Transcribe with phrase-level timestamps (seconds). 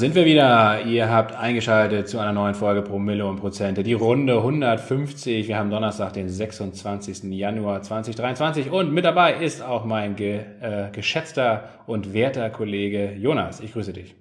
[0.00, 0.80] Sind wir wieder.
[0.86, 3.82] Ihr habt eingeschaltet zu einer neuen Folge Promille und Prozente.
[3.82, 5.46] Die Runde 150.
[5.46, 7.24] Wir haben Donnerstag, den 26.
[7.24, 8.70] Januar 2023.
[8.70, 13.60] Und mit dabei ist auch mein ge äh, geschätzter und werter Kollege Jonas.
[13.60, 14.14] Ich grüße dich.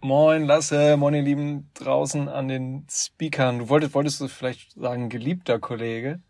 [0.00, 3.58] Moin Lasse, moin ihr Lieben draußen an den Speakern.
[3.58, 6.20] Du wolltest, wolltest du vielleicht sagen, geliebter Kollege?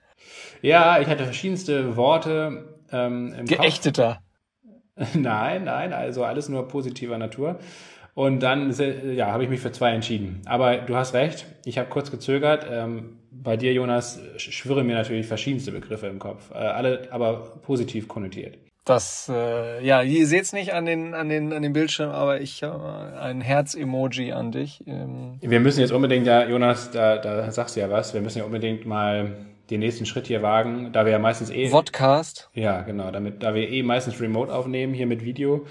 [0.62, 4.14] Ja, ich hatte verschiedenste Worte ähm, im Geächteter.
[4.14, 4.20] Kopf.
[5.14, 7.58] Nein, nein, also alles nur positiver Natur.
[8.14, 8.72] Und dann
[9.14, 10.40] ja, habe ich mich für zwei entschieden.
[10.46, 12.66] Aber du hast recht, ich habe kurz gezögert.
[12.70, 18.06] Ähm, bei dir, Jonas, schwirren mir natürlich verschiedenste Begriffe im Kopf, äh, alle aber positiv
[18.06, 18.56] konnotiert.
[18.84, 22.62] Das, äh, ja, ihr seht's nicht an den, an den, an den Bildschirm, aber ich
[22.62, 24.84] habe ein Herz-Emoji an dich.
[24.86, 25.38] Ähm.
[25.40, 28.44] Wir müssen jetzt unbedingt, ja, Jonas, da, da sagst du ja was, wir müssen ja
[28.44, 29.32] unbedingt mal
[29.70, 31.68] den nächsten Schritt hier wagen, da wir ja meistens eh.
[31.68, 32.50] Vodcast?
[32.52, 35.64] Ja, genau, damit, da wir eh meistens remote aufnehmen, hier mit Video,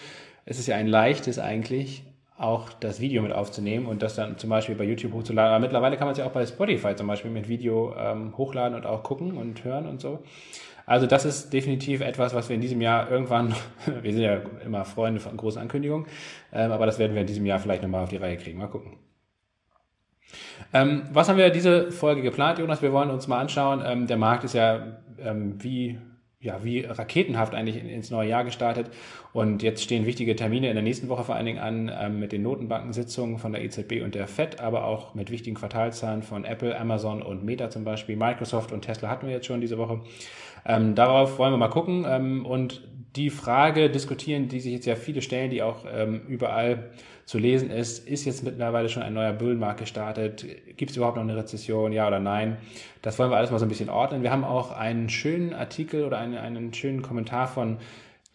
[0.45, 2.03] ist es ja ein leichtes eigentlich,
[2.43, 5.53] auch das Video mit aufzunehmen und das dann zum Beispiel bei YouTube hochzuladen.
[5.53, 8.75] Aber mittlerweile kann man es ja auch bei Spotify zum Beispiel mit Video ähm, hochladen
[8.75, 10.23] und auch gucken und hören und so.
[10.85, 13.55] Also das ist definitiv etwas, was wir in diesem Jahr irgendwann,
[14.01, 16.07] wir sind ja immer Freunde von großen Ankündigungen,
[16.51, 18.59] ähm, aber das werden wir in diesem Jahr vielleicht nochmal auf die Reihe kriegen.
[18.59, 18.97] Mal gucken.
[20.73, 22.81] Ähm, was haben wir diese Folge geplant, Jonas?
[22.81, 23.81] Wir wollen uns mal anschauen.
[23.85, 25.99] Ähm, der Markt ist ja ähm, wie
[26.43, 28.91] ja, wie raketenhaft eigentlich ins neue Jahr gestartet.
[29.31, 32.33] Und jetzt stehen wichtige Termine in der nächsten Woche vor allen Dingen an ähm, mit
[32.33, 36.77] den Notenbankensitzungen von der EZB und der FED, aber auch mit wichtigen Quartalzahlen von Apple,
[36.77, 38.17] Amazon und Meta zum Beispiel.
[38.17, 40.01] Microsoft und Tesla hatten wir jetzt schon diese Woche.
[40.65, 42.81] Ähm, darauf wollen wir mal gucken ähm, und
[43.15, 46.91] die Frage diskutieren, die sich jetzt ja viele stellen, die auch ähm, überall
[47.25, 50.45] zu lesen ist, ist jetzt mittlerweile schon ein neuer Bullenmarkt gestartet?
[50.77, 52.57] Gibt es überhaupt noch eine Rezession, ja oder nein?
[53.01, 54.23] Das wollen wir alles mal so ein bisschen ordnen.
[54.23, 57.77] Wir haben auch einen schönen Artikel oder einen, einen schönen Kommentar von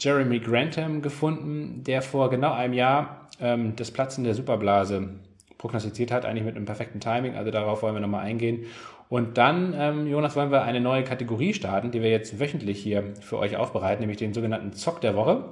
[0.00, 5.10] Jeremy Grantham gefunden, der vor genau einem Jahr ähm, das Platzen der Superblase
[5.58, 7.34] prognostiziert hat, eigentlich mit einem perfekten Timing.
[7.34, 8.64] Also darauf wollen wir nochmal eingehen.
[9.08, 13.04] Und dann, ähm, Jonas, wollen wir eine neue Kategorie starten, die wir jetzt wöchentlich hier
[13.20, 15.44] für euch aufbereiten, nämlich den sogenannten Zock der Woche.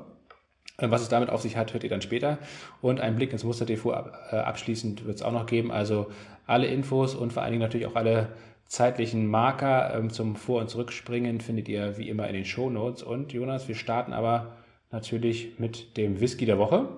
[0.79, 2.39] Äh, was es damit auf sich hat, hört ihr dann später.
[2.83, 3.95] Und ein Blick ins Musterdepot
[4.31, 5.73] äh, abschließend wird es auch noch geben.
[5.73, 6.11] Also
[6.47, 8.29] alle Infos und vor allen Dingen natürlich auch alle
[8.67, 13.03] zeitlichen Marker ähm, zum Vor- und Zurückspringen findet ihr wie immer in den Show Notes.
[13.03, 14.57] Und Jonas, wir starten aber
[14.91, 16.89] natürlich mit dem Whisky der Woche.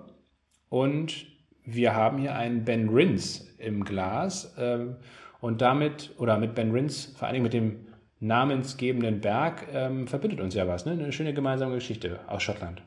[0.70, 1.26] Und
[1.64, 4.54] wir haben hier einen Ben Rins im Glas.
[4.58, 4.97] Ähm,
[5.41, 7.87] und damit, oder mit Ben Rins, vor Dingen mit dem
[8.21, 10.84] namensgebenden Berg, ähm, verbindet uns ja was.
[10.84, 10.93] Ne?
[10.93, 12.82] Eine schöne gemeinsame Geschichte aus Schottland.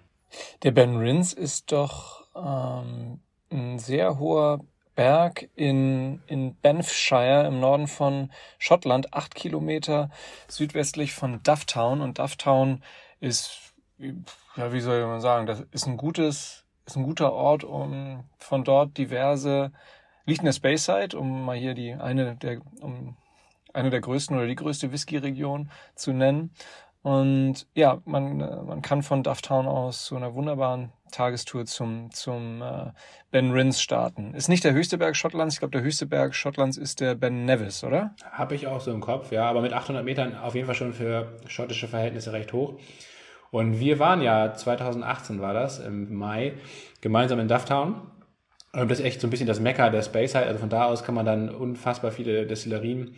[0.63, 3.19] Der Ben Rins ist doch ähm,
[3.50, 4.61] ein sehr hoher
[4.95, 10.09] Berg in, in Banffshire im Norden von Schottland, acht Kilometer
[10.47, 12.01] südwestlich von Dufftown.
[12.01, 12.84] Und Dufftown
[13.19, 18.25] ist, ja, wie soll man sagen, das ist ein gutes, ist ein guter Ort, um
[18.38, 19.72] von dort diverse,
[20.25, 23.17] liegt in der Speyside, um mal hier die eine der, um
[23.73, 26.51] eine der größten oder die größte Whisky-Region zu nennen.
[27.03, 32.61] Und ja, man, äh, man kann von Dufftown aus so einer wunderbaren Tagestour zum, zum
[32.61, 32.91] äh,
[33.31, 34.35] Ben Rins starten.
[34.35, 35.55] Ist nicht der höchste Berg Schottlands.
[35.55, 38.15] Ich glaube, der höchste Berg Schottlands ist der Ben Nevis, oder?
[38.31, 39.49] Habe ich auch so im Kopf, ja.
[39.49, 42.75] Aber mit 800 Metern auf jeden Fall schon für schottische Verhältnisse recht hoch.
[43.49, 46.53] Und wir waren ja, 2018 war das, im Mai,
[47.01, 47.95] gemeinsam in Dufftown.
[48.73, 51.03] Und das ist echt so ein bisschen das Mekka der Space Also von da aus
[51.03, 53.15] kann man dann unfassbar viele Destillerien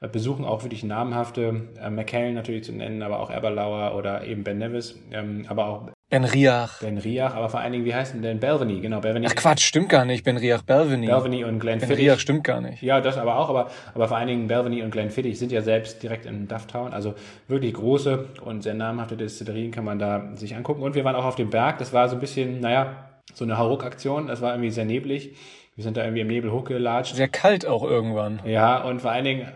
[0.00, 4.44] äh, besuchen auch wirklich namhafte, äh, McKellen natürlich zu nennen, aber auch Eberlauer oder eben
[4.44, 6.80] Ben Nevis, ähm, aber auch Ben Riach.
[6.80, 8.80] Ben Riach, aber vor allen Dingen, wie heißt denn denn Belveny?
[8.80, 9.26] Genau, Belveny.
[9.28, 10.22] Ach Quatsch, stimmt gar nicht.
[10.22, 11.06] Ben Riach, Belveny.
[11.06, 12.82] Belveny und Glenn Ben Riach stimmt gar nicht.
[12.82, 15.62] Ja, das aber auch, aber, aber vor allen Dingen Belveny und Glenn Fittich sind ja
[15.62, 16.92] selbst direkt in Dufftown.
[16.92, 17.14] Also
[17.48, 20.82] wirklich große und sehr namhafte Destillerien kann man da sich angucken.
[20.82, 21.78] Und wir waren auch auf dem Berg.
[21.78, 24.26] Das war so ein bisschen, naja, so eine Hauruck-Aktion.
[24.26, 25.36] Das war irgendwie sehr neblig.
[25.74, 27.16] Wir sind da irgendwie im Nebel hochgelatscht.
[27.16, 28.40] Sehr kalt auch irgendwann.
[28.46, 29.46] Ja, und vor allen Dingen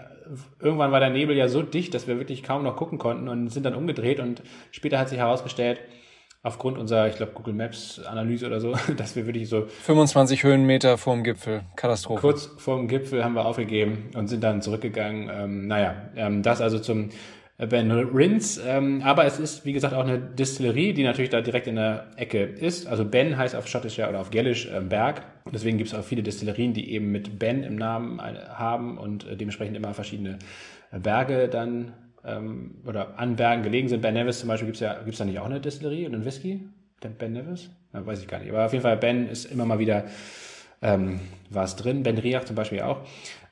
[0.61, 3.49] irgendwann war der Nebel ja so dicht, dass wir wirklich kaum noch gucken konnten und
[3.49, 5.81] sind dann umgedreht und später hat sich herausgestellt,
[6.43, 10.99] aufgrund unserer, ich glaube, Google Maps Analyse oder so, dass wir wirklich so 25 Höhenmeter
[10.99, 12.21] vorm Gipfel, Katastrophe.
[12.21, 15.31] Kurz vorm Gipfel haben wir aufgegeben und sind dann zurückgegangen.
[15.33, 17.11] Ähm, naja, ähm, das also zum
[17.67, 18.61] Ben Rins.
[18.65, 22.07] Ähm, aber es ist, wie gesagt, auch eine Distillerie, die natürlich da direkt in der
[22.17, 22.87] Ecke ist.
[22.87, 25.23] Also Ben heißt auf Schottisch ja oder auf Gälisch äh, Berg.
[25.53, 29.37] Deswegen gibt es auch viele Destillerien, die eben mit Ben im Namen haben und äh,
[29.37, 30.39] dementsprechend immer verschiedene
[30.93, 31.93] äh, Berge dann
[32.25, 34.01] ähm, oder an Bergen gelegen sind.
[34.01, 36.25] Ben Nevis zum Beispiel gibt es ja, gibt's da nicht auch eine Distillerie und einen
[36.25, 36.61] Whisky?
[37.19, 37.71] Ben Nevis?
[37.93, 38.51] Ja, weiß ich gar nicht.
[38.51, 40.05] Aber auf jeden Fall, Ben ist immer mal wieder
[40.83, 42.03] ähm, was drin.
[42.03, 43.03] Ben Riach zum Beispiel auch.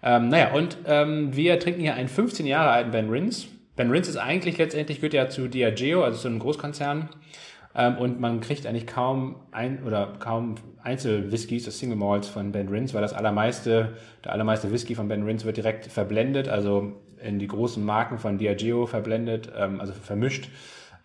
[0.03, 4.09] Ähm, naja, und ähm, wir trinken hier einen 15 Jahre alten Ben Rins Ben Rins
[4.09, 7.11] ist eigentlich letztendlich, gehört ja zu Diageo, also zu einem Großkonzern.
[7.77, 12.69] Ähm, und man kriegt eigentlich kaum ein oder kaum Einzelwhiskys, das Single Malts von Ben
[12.69, 13.93] Rins, weil das allermeiste,
[14.25, 16.93] der allermeiste Whisky von Ben Rins wird direkt verblendet, also
[17.23, 20.51] in die großen Marken von Diageo verblendet, ähm, also vermischt.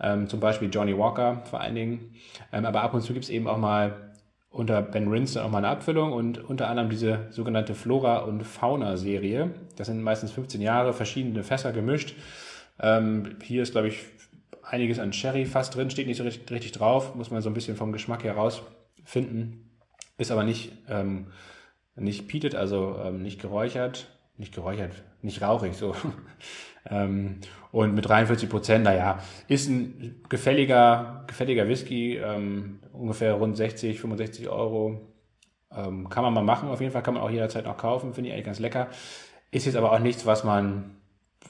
[0.01, 2.15] Ähm, zum Beispiel Johnny Walker vor allen Dingen.
[2.51, 4.13] Ähm, aber ab und zu gibt es eben auch mal
[4.49, 8.41] unter Ben Rins dann auch mal eine Abfüllung und unter anderem diese sogenannte Flora- und
[8.43, 9.51] Fauna-Serie.
[9.75, 12.15] Das sind meistens 15 Jahre, verschiedene Fässer gemischt.
[12.83, 14.05] Ähm, hier ist, glaube ich,
[14.61, 17.53] einiges an Sherry fast drin, steht nicht so richtig, richtig, drauf, muss man so ein
[17.53, 19.71] bisschen vom Geschmack herausfinden.
[20.17, 21.27] Ist aber nicht, ähm,
[21.95, 24.91] nicht peated, also ähm, nicht geräuchert, nicht geräuchert,
[25.21, 25.95] nicht rauchig, so.
[26.89, 27.39] ähm,
[27.71, 34.49] und mit 43 Prozent, naja, ist ein gefälliger, gefälliger Whisky, ähm, ungefähr rund 60, 65
[34.49, 35.13] Euro.
[35.71, 38.29] Ähm, kann man mal machen, auf jeden Fall kann man auch jederzeit noch kaufen, finde
[38.29, 38.89] ich eigentlich ganz lecker.
[39.51, 40.97] Ist jetzt aber auch nichts, was man,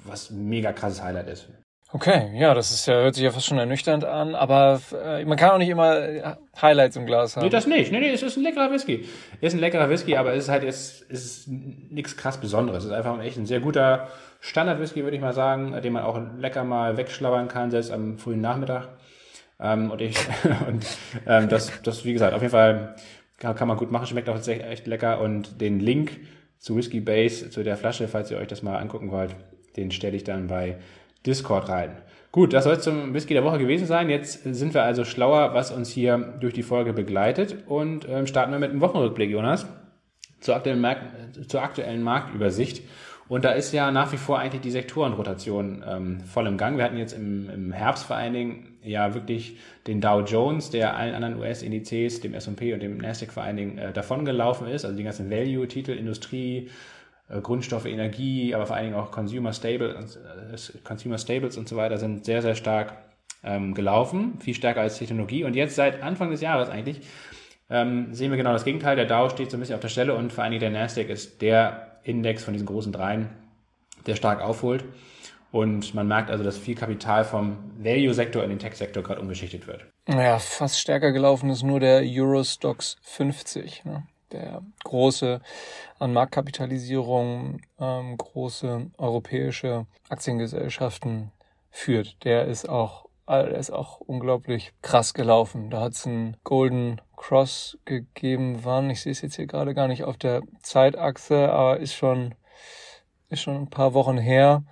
[0.05, 1.49] was ein mega krasses Highlight ist.
[1.95, 5.37] Okay, ja, das ist ja, hört sich ja fast schon ernüchternd an, aber äh, man
[5.37, 7.43] kann auch nicht immer Highlights im Glas haben.
[7.43, 7.91] Nee, das nicht.
[7.91, 9.07] Nee, nee, es ist ein leckerer Whisky.
[9.41, 12.83] Ist ein leckerer Whisky, aber es ist halt, es ist nichts krass Besonderes.
[12.83, 14.07] Es ist einfach echt ein sehr guter
[14.39, 18.41] Standard-Whisky, würde ich mal sagen, den man auch lecker mal wegschlabbern kann, selbst am frühen
[18.41, 18.89] Nachmittag.
[19.59, 20.17] Ähm, und ich,
[20.67, 20.83] und
[21.27, 22.95] ähm, das, das, wie gesagt, auf jeden Fall
[23.37, 25.21] kann, kann man gut machen, schmeckt auch echt, echt lecker.
[25.21, 26.21] Und den Link
[26.57, 29.35] zu Whisky Base, zu der Flasche, falls ihr euch das mal angucken wollt,
[29.77, 30.77] den stelle ich dann bei
[31.25, 31.91] Discord rein.
[32.31, 34.09] Gut, das soll es zum Whisky der Woche gewesen sein.
[34.09, 38.51] Jetzt sind wir also schlauer, was uns hier durch die Folge begleitet und ähm, starten
[38.51, 39.67] wir mit einem Wochenrückblick, Jonas,
[40.39, 42.83] zur aktuellen, Markt, zur aktuellen Marktübersicht.
[43.29, 46.77] Und da ist ja nach wie vor eigentlich die Sektorenrotation ähm, voll im Gang.
[46.77, 50.97] Wir hatten jetzt im, im Herbst vor allen Dingen ja wirklich den Dow Jones, der
[50.97, 54.85] allen anderen US-Indizes, dem S&P und dem Nasdaq vor allen Dingen äh, davongelaufen ist.
[54.85, 56.69] Also die ganzen Value-Titel, Industrie,
[57.41, 61.97] Grundstoffe, Energie, aber vor allen Dingen auch Consumer, Stable, äh, Consumer Stables und so weiter
[61.97, 62.93] sind sehr, sehr stark
[63.43, 65.43] ähm, gelaufen, viel stärker als Technologie.
[65.43, 67.01] Und jetzt seit Anfang des Jahres eigentlich
[67.69, 68.95] ähm, sehen wir genau das Gegenteil.
[68.95, 71.09] Der Dow steht so ein bisschen auf der Stelle und vor allen Dingen der Nasdaq
[71.09, 73.29] ist der Index von diesen großen dreien,
[74.05, 74.83] der stark aufholt.
[75.51, 79.85] Und man merkt also, dass viel Kapital vom Value-Sektor in den Tech-Sektor gerade umgeschichtet wird.
[80.07, 83.85] Naja, fast stärker gelaufen ist nur der Eurostox 50.
[83.85, 84.03] Ne?
[84.33, 85.41] Der große
[85.99, 91.31] an Marktkapitalisierung ähm, große europäische Aktiengesellschaften
[91.69, 92.23] führt.
[92.23, 95.69] Der ist auch, der ist auch unglaublich krass gelaufen.
[95.69, 98.89] Da hat es einen Golden Cross gegeben, wann?
[98.89, 102.35] Ich sehe es jetzt hier gerade gar nicht auf der Zeitachse, aber ist schon,
[103.29, 104.63] ist schon ein paar Wochen her.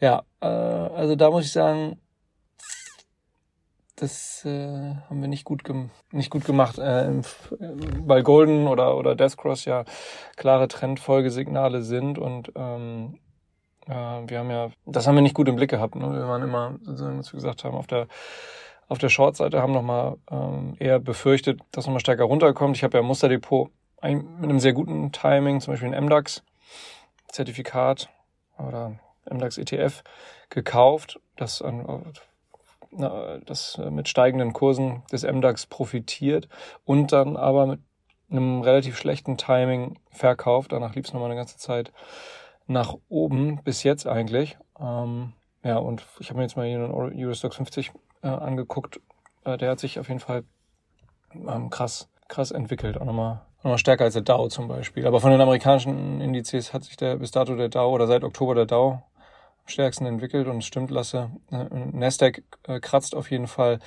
[0.00, 2.00] Ja, äh, also da muss ich sagen,
[4.02, 5.62] das äh, haben wir nicht gut,
[6.10, 7.22] nicht gut gemacht, äh,
[8.00, 9.84] weil Golden oder, oder Deathcross ja
[10.36, 13.18] klare Trendfolgesignale sind und ähm,
[13.86, 15.94] äh, wir haben ja, das haben wir nicht gut im Blick gehabt.
[15.94, 16.12] Ne?
[16.12, 18.08] Wir waren immer, sozusagen, was wir gesagt haben, auf der
[18.88, 22.76] auf der Short-Seite haben nochmal ähm, eher befürchtet, dass nochmal stärker runterkommt.
[22.76, 23.70] Ich habe ja Musterdepot
[24.02, 28.10] mit einem sehr guten Timing, zum Beispiel ein MDAX-Zertifikat
[28.58, 28.98] oder
[29.30, 30.02] MDAX ETF
[30.50, 32.12] gekauft, das an,
[32.92, 36.48] das äh, mit steigenden Kursen des MDAX profitiert
[36.84, 37.80] und dann aber mit
[38.30, 40.72] einem relativ schlechten Timing verkauft.
[40.72, 41.92] Danach lief es nochmal eine ganze Zeit
[42.66, 44.58] nach oben, bis jetzt eigentlich.
[44.78, 45.32] Ähm,
[45.62, 49.00] ja, und ich habe mir jetzt mal hier einen Eurostox 50 äh, angeguckt.
[49.44, 50.44] Äh, der hat sich auf jeden Fall
[51.34, 53.00] ähm, krass, krass entwickelt.
[53.00, 55.06] Auch nochmal, nochmal stärker als der Dow zum Beispiel.
[55.06, 58.54] Aber von den amerikanischen Indizes hat sich der bis dato der Dow oder seit Oktober
[58.54, 59.02] der Dow
[59.66, 61.30] stärksten entwickelt und es stimmt, Lasse.
[61.50, 63.78] Äh, Nasdaq äh, kratzt auf jeden Fall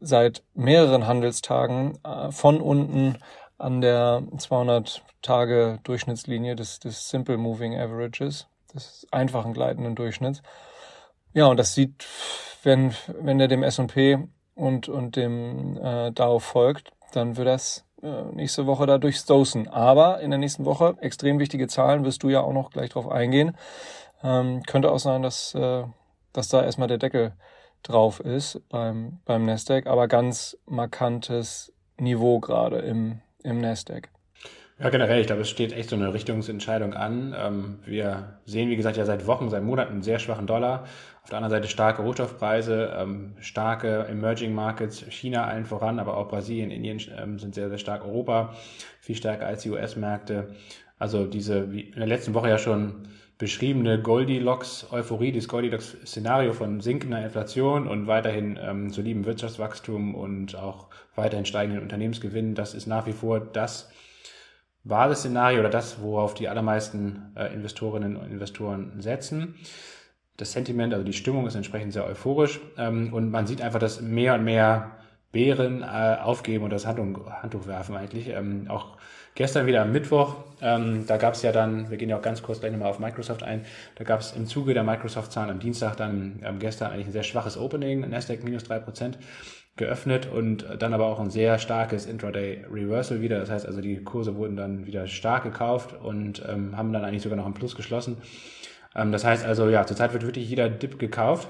[0.00, 3.18] seit mehreren Handelstagen äh, von unten
[3.58, 10.42] an der 200 Tage Durchschnittslinie des, des Simple Moving Averages, des einfachen gleitenden Durchschnitts.
[11.34, 12.06] Ja, und das sieht,
[12.62, 14.18] wenn, wenn der dem S&P
[14.54, 19.68] und, und dem äh, Dow folgt, dann wird das äh, nächste Woche da durchstoßen.
[19.68, 23.08] Aber in der nächsten Woche, extrem wichtige Zahlen, wirst du ja auch noch gleich drauf
[23.08, 23.56] eingehen.
[24.22, 25.84] Ähm, könnte auch sein, dass, äh,
[26.32, 27.32] dass da erstmal der Deckel
[27.82, 34.08] drauf ist beim, beim Nasdaq, aber ganz markantes Niveau gerade im, im Nasdaq.
[34.80, 37.34] Ja, generell, ich glaube, es steht echt so eine Richtungsentscheidung an.
[37.36, 40.84] Ähm, wir sehen, wie gesagt, ja seit Wochen, seit Monaten einen sehr schwachen Dollar.
[41.24, 46.28] Auf der anderen Seite starke Rohstoffpreise, ähm, starke Emerging Markets, China allen voran, aber auch
[46.28, 48.04] Brasilien, Indien ähm, sind sehr, sehr stark.
[48.04, 48.54] Europa
[49.00, 50.54] viel stärker als die US-Märkte.
[50.96, 53.08] Also diese, wie in der letzten Woche ja schon
[53.38, 61.46] beschriebene Goldilocks-Euphorie, das Goldilocks-Szenario von sinkender Inflation und weiterhin ähm, solidem Wirtschaftswachstum und auch weiterhin
[61.46, 63.90] steigenden Unternehmensgewinnen, das ist nach wie vor das
[64.82, 69.54] Basisszenario oder das, worauf die allermeisten äh, Investorinnen und Investoren setzen.
[70.36, 74.00] Das Sentiment, also die Stimmung ist entsprechend sehr euphorisch ähm, und man sieht einfach, dass
[74.00, 74.98] mehr und mehr
[75.30, 78.28] Bären äh, aufgeben und das Handtuch, Handtuch werfen eigentlich.
[78.28, 78.96] Ähm, auch
[79.38, 82.42] gestern wieder am Mittwoch, ähm, da gab es ja dann, wir gehen ja auch ganz
[82.42, 83.64] kurz gleich nochmal auf Microsoft ein,
[83.94, 87.22] da gab es im Zuge der Microsoft-Zahlen am Dienstag dann ähm, gestern eigentlich ein sehr
[87.22, 89.16] schwaches Opening, Nasdaq minus drei Prozent
[89.76, 93.38] geöffnet und dann aber auch ein sehr starkes Intraday Reversal wieder.
[93.38, 97.22] Das heißt also, die Kurse wurden dann wieder stark gekauft und ähm, haben dann eigentlich
[97.22, 98.16] sogar noch im Plus geschlossen.
[98.96, 101.48] Ähm, das heißt also, ja, zurzeit wird wirklich jeder Dip gekauft.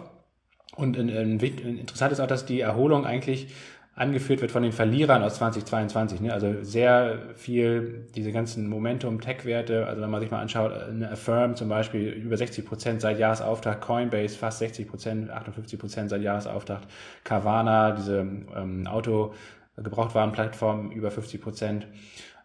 [0.76, 3.48] Und in, in, interessant ist auch, dass die Erholung eigentlich
[3.98, 6.20] angeführt wird von den Verlierern aus 2022.
[6.20, 6.32] Ne?
[6.32, 11.68] Also sehr viel diese ganzen Momentum-Tech-Werte, also wenn man sich mal anschaut, eine Affirm zum
[11.68, 16.86] Beispiel über 60 Prozent seit Jahresauftakt, Coinbase fast 60 Prozent, 58 Prozent seit Jahresauftakt,
[17.24, 21.86] Carvana, diese ähm, Auto-Gebrauchtwarenplattform über 50 Prozent.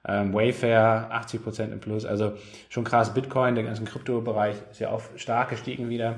[0.05, 2.33] Ähm, Wayfair 80 Prozent im Plus, also
[2.67, 3.13] schon krass.
[3.13, 6.15] Bitcoin, der ganze Kryptobereich ist ja auch stark gestiegen wieder.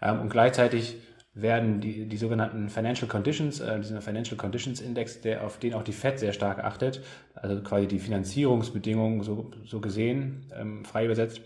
[0.00, 0.98] Ähm, und gleichzeitig
[1.34, 5.82] werden die, die sogenannten Financial Conditions, äh, dieser Financial Conditions Index, der, auf den auch
[5.82, 7.02] die Fed sehr stark achtet,
[7.34, 11.40] also quasi die Finanzierungsbedingungen so, so gesehen, ähm, frei übersetzt,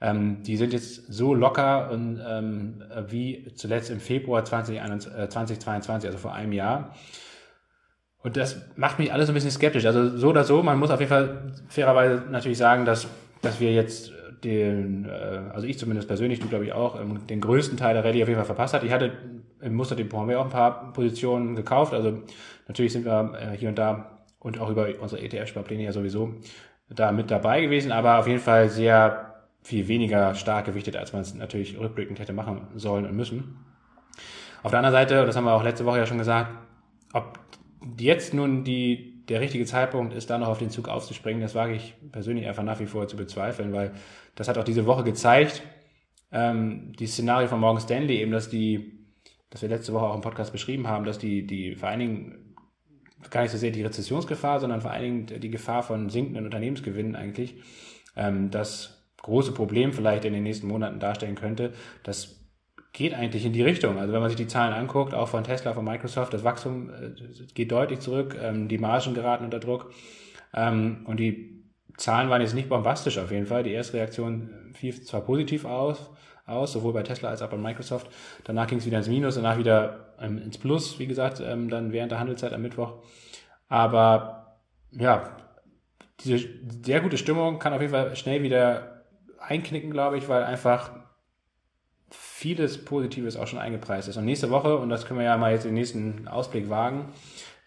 [0.00, 6.08] ähm, die sind jetzt so locker und, ähm, wie zuletzt im Februar 2021, äh, 2022,
[6.08, 6.94] also vor einem Jahr.
[8.22, 9.84] Und das macht mich alles ein bisschen skeptisch.
[9.84, 13.06] Also so oder so, man muss auf jeden Fall fairerweise natürlich sagen, dass,
[13.42, 14.12] dass wir jetzt
[14.44, 18.04] den, äh, also ich zumindest persönlich, du glaube ich auch, ähm, den größten Teil der
[18.04, 18.84] Rallye auf jeden Fall verpasst hat.
[18.84, 19.12] Ich hatte
[19.60, 21.94] im Muster Depot haben wir auch ein paar Positionen gekauft.
[21.94, 22.22] Also
[22.68, 26.34] natürlich sind wir äh, hier und da und auch über unsere ETF-Sparpläne ja sowieso
[26.90, 31.22] da mit dabei gewesen, aber auf jeden Fall sehr viel weniger stark gewichtet, als man
[31.22, 33.56] es natürlich rückblickend hätte machen sollen und müssen.
[34.62, 36.50] Auf der anderen Seite, das haben wir auch letzte Woche ja schon gesagt,
[37.14, 37.38] ob
[37.98, 41.74] jetzt nun die der richtige Zeitpunkt ist, da noch auf den Zug aufzuspringen, das wage
[41.74, 43.92] ich persönlich einfach nach wie vor zu bezweifeln, weil
[44.34, 45.62] das hat auch diese Woche gezeigt,
[46.32, 49.06] ähm, die Szenario von Morgan Stanley eben, dass die,
[49.50, 52.54] dass wir letzte Woche auch im Podcast beschrieben haben, dass die, die vor allen Dingen
[53.30, 57.16] gar nicht so sehr die Rezessionsgefahr, sondern vor allen Dingen die Gefahr von sinkenden Unternehmensgewinnen
[57.16, 57.54] eigentlich,
[58.16, 61.72] ähm, das große Problem vielleicht in den nächsten Monaten darstellen könnte,
[62.02, 62.44] das
[62.92, 63.98] geht eigentlich in die Richtung.
[63.98, 67.10] Also wenn man sich die Zahlen anguckt, auch von Tesla, von Microsoft, das Wachstum äh,
[67.54, 69.92] geht deutlich zurück, ähm, die Margen geraten unter Druck
[70.52, 71.63] ähm, und die
[71.96, 73.62] Zahlen waren jetzt nicht bombastisch auf jeden Fall.
[73.62, 76.10] Die erste Reaktion fiel zwar positiv aus,
[76.46, 78.08] aus, sowohl bei Tesla als auch bei Microsoft.
[78.44, 82.12] Danach ging es wieder ins Minus, danach wieder ähm, ins Plus, wie gesagt, dann während
[82.12, 82.94] der Handelszeit am Mittwoch.
[83.68, 84.58] Aber
[84.90, 85.36] ja,
[86.20, 86.48] diese
[86.82, 89.04] sehr gute Stimmung kann auf jeden Fall schnell wieder
[89.38, 90.90] einknicken, glaube ich, weil einfach
[92.10, 94.16] vieles Positives auch schon eingepreist ist.
[94.16, 97.12] Und nächste Woche, und das können wir ja mal jetzt den nächsten Ausblick wagen,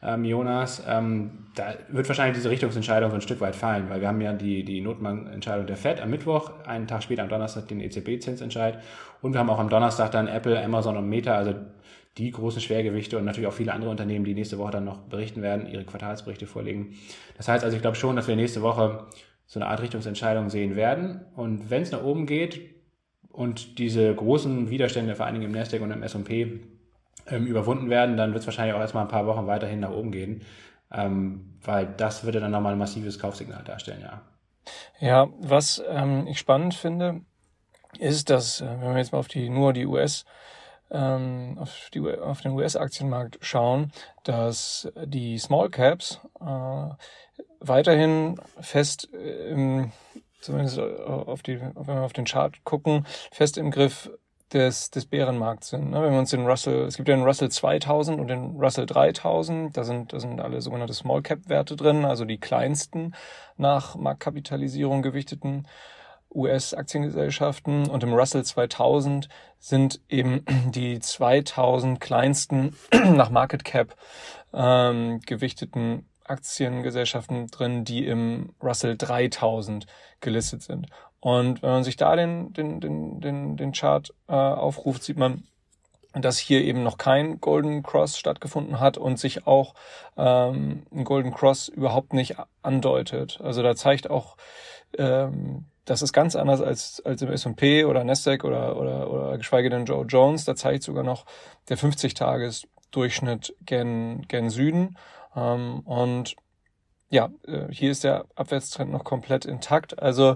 [0.01, 4.08] ähm, Jonas, ähm, da wird wahrscheinlich diese Richtungsentscheidung so ein Stück weit fallen, weil wir
[4.08, 7.80] haben ja die, die Notentscheidung der FED am Mittwoch, einen Tag später am Donnerstag den
[7.80, 8.80] EZB-Zinsentscheid
[9.22, 11.56] und wir haben auch am Donnerstag dann Apple, Amazon und Meta, also
[12.18, 15.42] die großen Schwergewichte und natürlich auch viele andere Unternehmen, die nächste Woche dann noch berichten
[15.42, 16.96] werden, ihre Quartalsberichte vorlegen.
[17.38, 19.06] Das heißt also, ich glaube schon, dass wir nächste Woche
[19.46, 21.25] so eine Art Richtungsentscheidung sehen werden.
[21.36, 22.77] Und wenn es nach oben geht,
[23.38, 26.60] und diese großen Widerstände, vor allen Dingen im Nasdaq und im S&P,
[27.27, 30.12] ähm, überwunden werden, dann wird es wahrscheinlich auch erstmal ein paar Wochen weiterhin nach oben
[30.12, 30.41] gehen,
[30.91, 34.22] ähm, weil das würde dann nochmal ein massives Kaufsignal darstellen, ja.
[35.00, 37.22] Ja, was ähm, ich spannend finde,
[38.00, 40.25] ist, dass, äh, wenn wir jetzt mal auf die, nur die US,
[40.89, 43.91] ähm, auf, die, auf den US-Aktienmarkt schauen,
[44.24, 46.89] dass die Small Caps äh,
[47.60, 49.91] weiterhin fest äh, im
[50.39, 54.12] zumindest auf die, wenn wir auf den Chart gucken, fest im Griff
[54.54, 55.92] des, des Bärenmarkts sind.
[55.92, 56.01] Ne?
[56.01, 59.75] Wenn wir uns den Russell, es gibt ja den Russell 2000 und den Russell 3000,
[59.75, 63.13] da sind, da sind alle sogenannte Small Cap Werte drin, also die kleinsten
[63.58, 65.68] nach Marktkapitalisierung gewichteten
[66.34, 69.27] US-Aktiengesellschaften und im Russell 2000
[69.60, 73.96] sind eben die 2000 kleinsten nach Market Cap
[74.54, 79.88] ähm, gewichteten Aktiengesellschaften drin, die im Russell 3000
[80.20, 80.88] gelistet sind.
[81.19, 85.43] Und wenn man sich da den, den, den, den, den Chart äh, aufruft, sieht man,
[86.13, 89.74] dass hier eben noch kein Golden Cross stattgefunden hat und sich auch
[90.15, 93.39] ähm, ein Golden Cross überhaupt nicht andeutet.
[93.41, 94.38] Also da zeigt auch,
[94.97, 99.69] ähm, das ist ganz anders als, als im S&P oder Nasdaq oder, oder, oder geschweige
[99.69, 100.45] denn Joe Jones.
[100.45, 101.25] Da zeigt sogar noch
[101.69, 104.97] der 50-Tages-Durchschnitt gen, gen Süden.
[105.36, 106.36] Ähm, und
[107.09, 109.97] ja, äh, hier ist der Abwärtstrend noch komplett intakt.
[110.01, 110.36] Also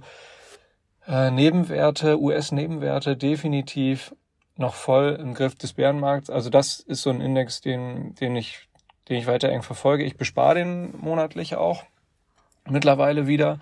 [1.07, 4.15] äh, Nebenwerte, US-Nebenwerte definitiv
[4.57, 6.29] noch voll im Griff des Bärenmarkts.
[6.29, 8.67] Also das ist so ein Index, den, den ich,
[9.09, 10.03] den ich weiter eng verfolge.
[10.03, 11.83] Ich bespare den monatlich auch
[12.69, 13.59] mittlerweile wieder.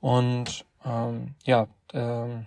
[0.00, 2.46] Und ähm, ja, ähm,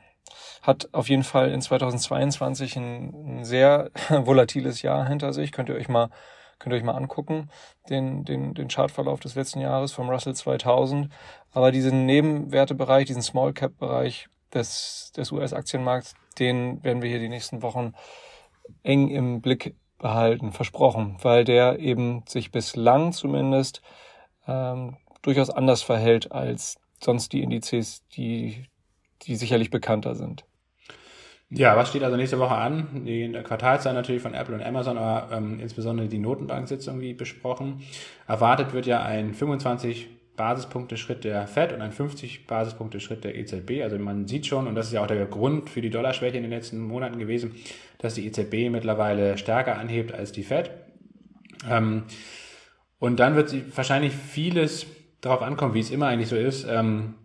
[0.62, 5.52] hat auf jeden Fall in 2022 ein, ein sehr volatiles Jahr hinter sich.
[5.52, 6.10] Könnt ihr euch mal
[6.60, 7.50] Könnt ihr euch mal angucken,
[7.90, 11.10] den, den, den Chartverlauf des letzten Jahres vom Russell 2000.
[11.54, 17.30] Aber diesen Nebenwertebereich, diesen Small Cap Bereich des, des US-Aktienmarkts, den werden wir hier die
[17.30, 17.94] nächsten Wochen
[18.84, 23.82] eng im Blick behalten, versprochen, weil der eben sich bislang zumindest
[24.48, 28.66] ähm, durchaus anders verhält als sonst die Indizes, die,
[29.24, 30.46] die sicherlich bekannter sind.
[31.52, 33.06] Ja, was steht also nächste Woche an?
[33.06, 37.82] Die Quartalszahlen natürlich von Apple und Amazon, aber ähm, insbesondere die Notenbank-Sitzung wie besprochen.
[38.28, 43.82] Erwartet wird ja ein 25 Basispunkte-Schritt der Fed und ein 50 Basispunkte-Schritt der EZB.
[43.82, 46.44] Also man sieht schon, und das ist ja auch der Grund für die Dollarschwäche in
[46.44, 47.56] den letzten Monaten gewesen,
[47.98, 50.70] dass die EZB mittlerweile stärker anhebt als die Fed.
[51.68, 52.04] Ähm,
[53.00, 54.86] und dann wird sie wahrscheinlich vieles
[55.20, 57.16] darauf ankommen, wie es immer eigentlich so ist, ähm,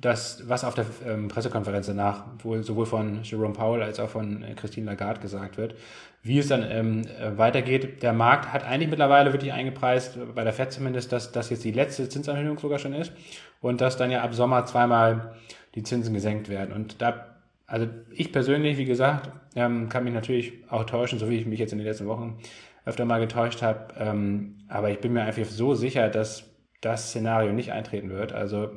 [0.00, 4.42] das, was auf der ähm, Pressekonferenz danach wohl sowohl von Jerome Powell als auch von
[4.42, 5.74] äh, Christine Lagarde gesagt wird,
[6.22, 8.02] wie es dann ähm, äh, weitergeht.
[8.02, 11.72] Der Markt hat eigentlich mittlerweile wirklich eingepreist, bei der FED zumindest, dass das jetzt die
[11.72, 13.12] letzte Zinserhöhung sogar schon ist
[13.60, 15.34] und dass dann ja ab Sommer zweimal
[15.74, 16.72] die Zinsen gesenkt werden.
[16.72, 21.36] Und da, also ich persönlich, wie gesagt, ähm, kann mich natürlich auch täuschen, so wie
[21.36, 22.38] ich mich jetzt in den letzten Wochen
[22.86, 23.94] öfter mal getäuscht habe.
[23.98, 26.44] Ähm, aber ich bin mir einfach so sicher, dass
[26.80, 28.32] das Szenario nicht eintreten wird.
[28.32, 28.70] Also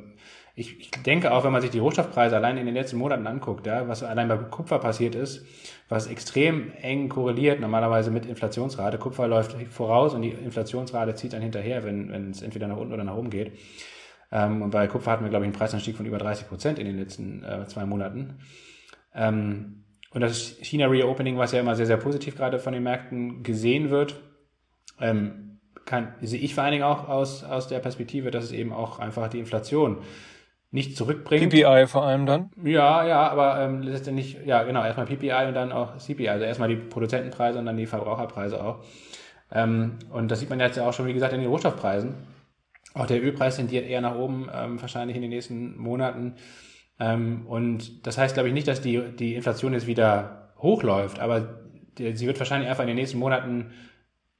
[0.56, 3.66] ich, ich denke auch, wenn man sich die Rohstoffpreise allein in den letzten Monaten anguckt,
[3.66, 5.44] ja, was allein bei Kupfer passiert ist,
[5.88, 8.98] was extrem eng korreliert normalerweise mit Inflationsrate.
[8.98, 12.92] Kupfer läuft voraus und die Inflationsrate zieht dann hinterher, wenn, wenn es entweder nach unten
[12.92, 13.52] oder nach oben geht.
[14.30, 16.86] Ähm, und bei Kupfer hatten wir, glaube ich, einen Preisanstieg von über 30 Prozent in
[16.86, 18.38] den letzten äh, zwei Monaten.
[19.12, 23.42] Ähm, und das China Reopening, was ja immer sehr, sehr positiv gerade von den Märkten
[23.42, 24.20] gesehen wird,
[25.00, 28.72] ähm, kann, sehe ich vor allen Dingen auch aus, aus der Perspektive, dass es eben
[28.72, 29.98] auch einfach die Inflation
[30.74, 31.50] nicht zurückbringt.
[31.50, 32.50] PPI vor allem dann?
[32.64, 36.68] Ja, ja, aber ähm, letztendlich, ja genau, erstmal PPI und dann auch CPI, also erstmal
[36.68, 38.84] die Produzentenpreise und dann die Verbraucherpreise auch.
[39.52, 42.14] Ähm, und das sieht man jetzt ja auch schon, wie gesagt, in den Rohstoffpreisen.
[42.94, 46.34] Auch der Ölpreis tendiert eher nach oben, ähm, wahrscheinlich in den nächsten Monaten.
[46.98, 51.60] Ähm, und das heißt, glaube ich, nicht, dass die, die Inflation jetzt wieder hochläuft, aber
[51.98, 53.70] die, sie wird wahrscheinlich einfach in den nächsten Monaten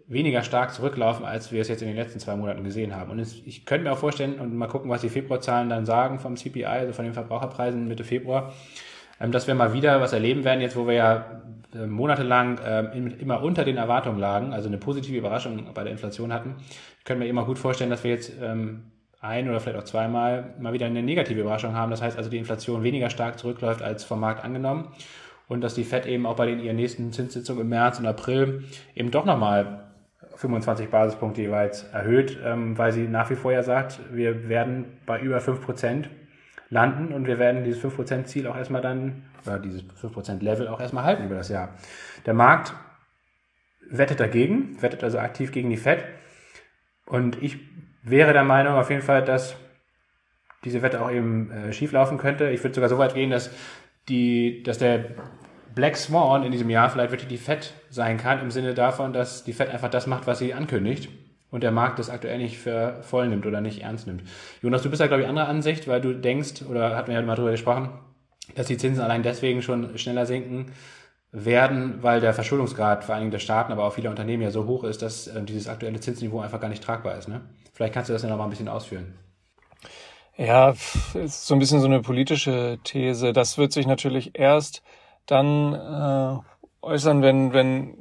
[0.07, 3.11] weniger stark zurücklaufen, als wir es jetzt in den letzten zwei Monaten gesehen haben.
[3.11, 6.37] Und ich könnte mir auch vorstellen und mal gucken, was die Februarzahlen dann sagen vom
[6.37, 8.53] CPI, also von den Verbraucherpreisen Mitte Februar,
[9.21, 11.43] ähm, dass wir mal wieder was erleben werden, jetzt wo wir ja
[11.75, 16.33] äh, monatelang äh, immer unter den Erwartungen lagen, also eine positive Überraschung bei der Inflation
[16.33, 16.57] hatten,
[17.05, 18.91] können wir immer gut vorstellen, dass wir jetzt ähm,
[19.21, 21.91] ein oder vielleicht auch zweimal mal wieder eine negative Überraschung haben.
[21.91, 24.89] Das heißt also, die Inflation weniger stark zurückläuft als vom Markt angenommen
[25.49, 28.65] und dass die Fed eben auch bei den ihren nächsten Zinssitzungen im März und April
[28.95, 29.84] eben doch nochmal
[30.45, 35.19] 25 Basispunkte jeweils erhöht, ähm, weil sie nach wie vor ja sagt, wir werden bei
[35.19, 36.05] über 5%
[36.69, 40.81] landen und wir werden dieses 5% Ziel auch erstmal dann, oder dieses 5% Level auch
[40.81, 41.71] erstmal halten über das Jahr.
[42.27, 42.75] Der Markt
[43.89, 46.05] wettet dagegen, wettet also aktiv gegen die Fed
[47.07, 47.59] und ich
[48.03, 49.57] wäre der Meinung auf jeden Fall, dass
[50.65, 52.51] diese Wette auch eben äh, schief laufen könnte.
[52.51, 53.51] Ich würde sogar so weit gehen, dass
[54.11, 55.07] die, dass der
[55.75, 59.45] Black Swan in diesem Jahr vielleicht wirklich die Fed sein kann, im Sinne davon, dass
[59.45, 61.09] die Fed einfach das macht, was sie ankündigt
[61.51, 64.23] und der Markt das aktuell nicht für voll nimmt oder nicht ernst nimmt.
[64.63, 67.23] Jonas, du bist ja, glaube ich, anderer Ansicht, weil du denkst, oder hatten wir ja
[67.23, 67.91] mal drüber gesprochen,
[68.55, 70.73] dass die Zinsen allein deswegen schon schneller sinken
[71.33, 74.67] werden, weil der Verschuldungsgrad vor allen Dingen der Staaten, aber auch vieler Unternehmen ja so
[74.67, 77.29] hoch ist, dass äh, dieses aktuelle Zinsniveau einfach gar nicht tragbar ist.
[77.29, 77.41] Ne?
[77.73, 79.15] Vielleicht kannst du das ja noch mal ein bisschen ausführen.
[80.37, 80.71] Ja,
[81.15, 83.33] ist so ein bisschen so eine politische These.
[83.33, 84.83] Das wird sich natürlich erst
[85.27, 86.39] dann äh,
[86.83, 87.97] äußern, wenn, wenn,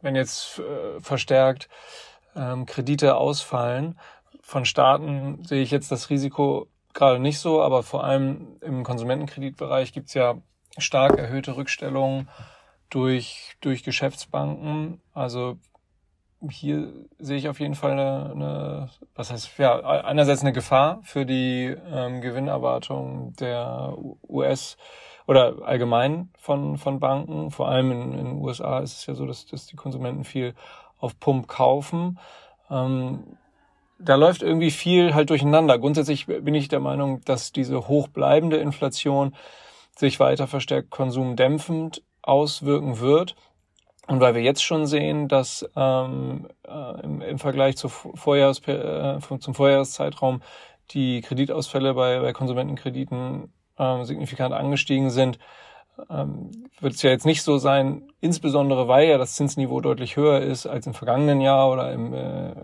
[0.00, 1.68] wenn jetzt äh, verstärkt
[2.34, 3.98] ähm, Kredite ausfallen.
[4.40, 9.92] Von Staaten sehe ich jetzt das Risiko gerade nicht so, aber vor allem im Konsumentenkreditbereich
[9.92, 10.36] gibt's ja
[10.78, 12.28] stark erhöhte Rückstellungen
[12.90, 15.00] durch, durch Geschäftsbanken.
[15.12, 15.58] Also
[16.50, 21.24] hier sehe ich auf jeden Fall eine, eine was heißt, ja, einerseits eine Gefahr für
[21.24, 23.94] die ähm, Gewinnerwartung der
[24.28, 24.76] US-
[25.26, 27.50] oder allgemein von, von Banken.
[27.50, 30.54] Vor allem in, in den USA ist es ja so, dass, dass die Konsumenten viel
[30.98, 32.18] auf Pump kaufen.
[32.70, 33.36] Ähm,
[33.98, 35.78] da läuft irgendwie viel halt durcheinander.
[35.78, 39.34] Grundsätzlich bin ich der Meinung, dass diese hochbleibende Inflation
[39.96, 43.34] sich weiter verstärkt konsumdämpfend auswirken wird.
[44.06, 49.18] Und weil wir jetzt schon sehen, dass ähm, äh, im, im Vergleich zu Vorjahres, äh,
[49.40, 50.42] zum Vorjahreszeitraum
[50.92, 55.38] die Kreditausfälle bei, bei Konsumentenkrediten ähm, signifikant angestiegen sind,
[56.10, 60.40] ähm, wird es ja jetzt nicht so sein, insbesondere weil ja das Zinsniveau deutlich höher
[60.40, 62.54] ist als im vergangenen Jahr oder im, äh,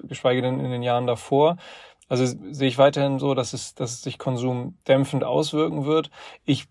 [0.00, 1.56] geschweige denn in den Jahren davor.
[2.08, 6.10] Also sehe ich weiterhin so, dass es, dass es sich konsumdämpfend auswirken wird.
[6.44, 6.66] Ich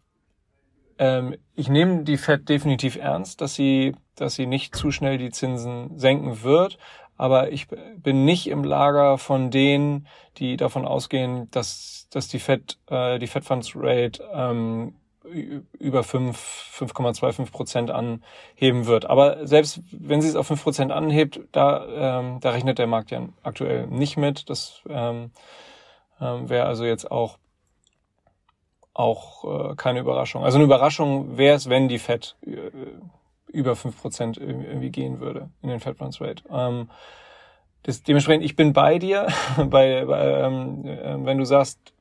[0.99, 5.31] ähm, ich nehme die Fed definitiv ernst, dass sie, dass sie nicht zu schnell die
[5.31, 6.77] Zinsen senken wird.
[7.23, 10.07] Aber ich bin nicht im Lager von denen,
[10.39, 14.95] die davon ausgehen, dass, dass die Fed, äh, die Fed Funds Rate ähm,
[15.79, 19.05] über 5, 5,25 Prozent anheben wird.
[19.05, 23.11] Aber selbst wenn sie es auf 5 Prozent anhebt, da, ähm, da rechnet der Markt
[23.11, 24.49] ja aktuell nicht mit.
[24.49, 25.31] Das ähm,
[26.19, 27.37] ähm, wäre also jetzt auch
[28.93, 30.43] auch äh, keine Überraschung.
[30.43, 32.69] Also eine Überraschung wäre es, wenn die Fed äh,
[33.53, 36.43] über 5 Prozent irgendwie gehen würde in den Fed Funds Rate.
[36.49, 36.89] Ähm,
[37.83, 39.27] das, dementsprechend, ich bin bei dir,
[39.69, 41.93] bei, ähm, äh, wenn du sagst,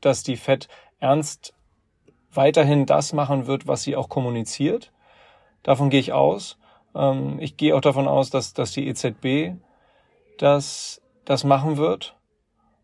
[0.00, 0.68] dass die Fed
[1.00, 1.54] ernst
[2.32, 4.92] weiterhin das machen wird, was sie auch kommuniziert.
[5.62, 6.58] Davon gehe ich aus.
[6.94, 9.56] Ähm, ich gehe auch davon aus, dass, dass die EZB
[10.38, 12.16] das, das machen wird.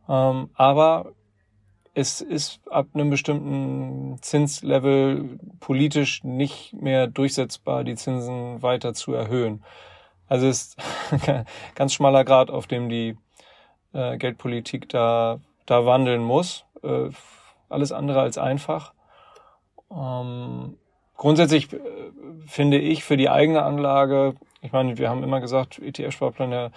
[0.09, 1.13] Ähm, aber
[1.95, 9.65] es ist ab einem bestimmten Zinslevel politisch nicht mehr durchsetzbar, die Zinsen weiter zu erhöhen.
[10.29, 10.77] Also es ist
[11.75, 13.17] ganz schmaler Grad, auf dem die
[13.93, 16.65] äh, Geldpolitik da, da wandeln muss.
[16.83, 17.11] Äh,
[17.69, 18.95] alles andere als einfach.
[19.91, 20.79] Ähm,
[21.17, 21.79] grundsätzlich äh,
[22.47, 26.71] finde ich für die eigene Anlage, ich meine, wir haben immer gesagt, ETF-Sparpläne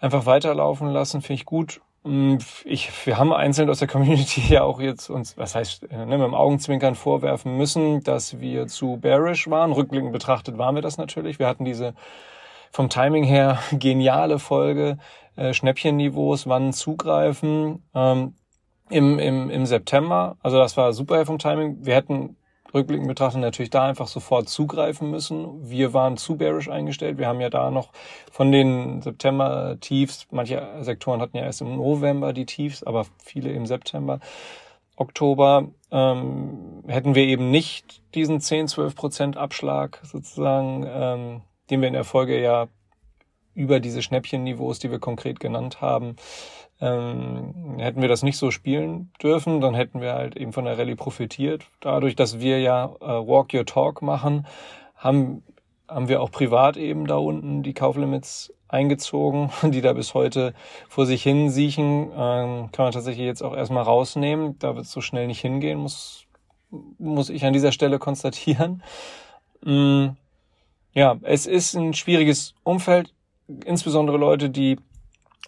[0.00, 1.80] einfach weiterlaufen lassen, finde ich gut.
[2.04, 6.06] Mm, ich, wir haben einzeln aus der Community ja auch jetzt uns, was heißt, äh,
[6.06, 9.72] ne, mit dem Augenzwinkern vorwerfen müssen, dass wir zu bearish waren.
[9.72, 11.38] Rückblickend betrachtet waren wir das natürlich.
[11.38, 11.94] Wir hatten diese
[12.70, 14.98] vom Timing her geniale Folge,
[15.36, 17.82] äh, Schnäppchenniveaus, wann zugreifen.
[17.94, 18.34] Ähm,
[18.90, 20.36] im, im, im September.
[20.42, 21.78] Also das war super vom Timing.
[21.84, 22.36] Wir hätten
[22.74, 25.70] rückblickend betrachtet natürlich da einfach sofort zugreifen müssen.
[25.70, 27.18] Wir waren zu bearish eingestellt.
[27.18, 27.90] Wir haben ja da noch
[28.30, 33.66] von den September-Tiefs, manche Sektoren hatten ja erst im November die Tiefs, aber viele im
[33.66, 34.20] September,
[34.96, 41.88] Oktober, ähm, hätten wir eben nicht diesen 10, 12 Prozent Abschlag sozusagen, ähm, den wir
[41.88, 42.68] in der Folge ja
[43.54, 46.16] über diese Schnäppchenniveaus, die wir konkret genannt haben,
[46.80, 50.76] ähm, hätten wir das nicht so spielen dürfen, dann hätten wir halt eben von der
[50.78, 51.66] Rallye profitiert.
[51.80, 54.46] Dadurch, dass wir ja äh, Walk Your Talk machen,
[54.96, 55.42] haben,
[55.88, 60.52] haben wir auch privat eben da unten die Kauflimits eingezogen, die da bis heute
[60.88, 62.10] vor sich hin siechen.
[62.16, 64.58] Ähm, kann man tatsächlich jetzt auch erstmal rausnehmen.
[64.58, 66.26] Da wird es so schnell nicht hingehen, muss,
[66.98, 68.82] muss ich an dieser Stelle konstatieren.
[69.64, 70.08] Mm,
[70.92, 73.14] ja, es ist ein schwieriges Umfeld,
[73.64, 74.78] insbesondere Leute, die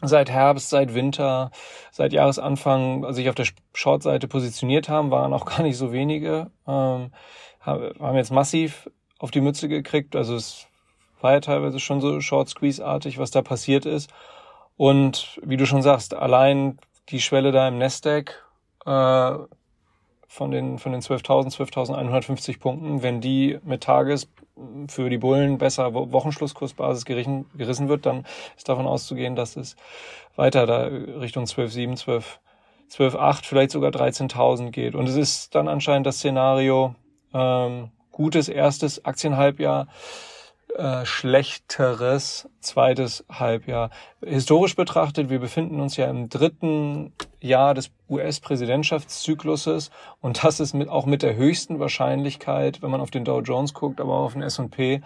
[0.02, 1.50] seit Herbst, seit Winter,
[1.90, 7.11] seit Jahresanfang sich auf der Short-Seite positioniert haben, waren auch gar nicht so wenige, ähm,
[7.61, 10.14] haben jetzt massiv auf die Mütze gekriegt.
[10.14, 10.66] Also es
[11.20, 14.11] war ja teilweise schon so Short-Squeeze-artig, was da passiert ist.
[14.76, 16.78] Und wie du schon sagst, allein
[17.09, 18.44] die Schwelle da im Nasdaq
[18.85, 19.35] äh,
[20.37, 24.29] von den, von den 12.000, 12.150 Punkten, wenn die mit Tages
[24.87, 29.77] für die Bullen besser Wochenschlusskursbasis gerissen, gerissen wird, dann ist davon auszugehen, dass es
[30.37, 32.40] weiter da Richtung 12,7, 12,
[32.90, 34.94] 12,8, vielleicht sogar 13.000 geht.
[34.94, 36.94] Und es ist dann anscheinend das Szenario,
[37.33, 39.88] ähm, gutes erstes Aktienhalbjahr,
[40.74, 43.90] äh, schlechteres zweites Halbjahr.
[44.24, 50.88] Historisch betrachtet, wir befinden uns ja im dritten Jahr des US-Präsidentschaftszykluses und das ist mit,
[50.88, 54.33] auch mit der höchsten Wahrscheinlichkeit, wenn man auf den Dow Jones guckt, aber auch auf
[54.35, 55.02] den S&P,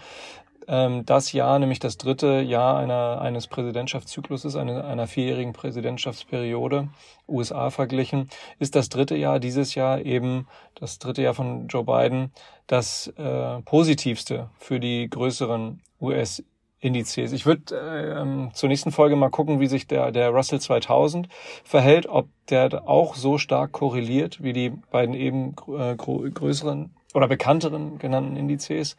[0.70, 6.88] ähm, das Jahr, nämlich das dritte Jahr einer, eines Präsidentschaftszykluses, einer, einer vierjährigen Präsidentschaftsperiode,
[7.28, 8.30] USA verglichen,
[8.60, 12.32] ist das dritte Jahr dieses Jahr eben das dritte Jahr von Joe Biden
[12.68, 16.44] das äh, positivste für die größeren US
[16.78, 17.32] Indizes.
[17.32, 21.28] Ich würde äh, ähm, zur nächsten Folge mal gucken, wie sich der, der Russell 2000
[21.64, 27.98] verhält, ob der auch so stark korreliert wie die beiden eben äh, größeren oder bekannteren
[27.98, 28.96] genannten Indizes.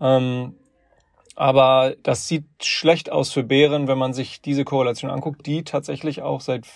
[0.00, 0.54] Ähm,
[1.40, 6.20] aber das sieht schlecht aus für Bären, wenn man sich diese Korrelation anguckt, die tatsächlich
[6.20, 6.66] auch seit,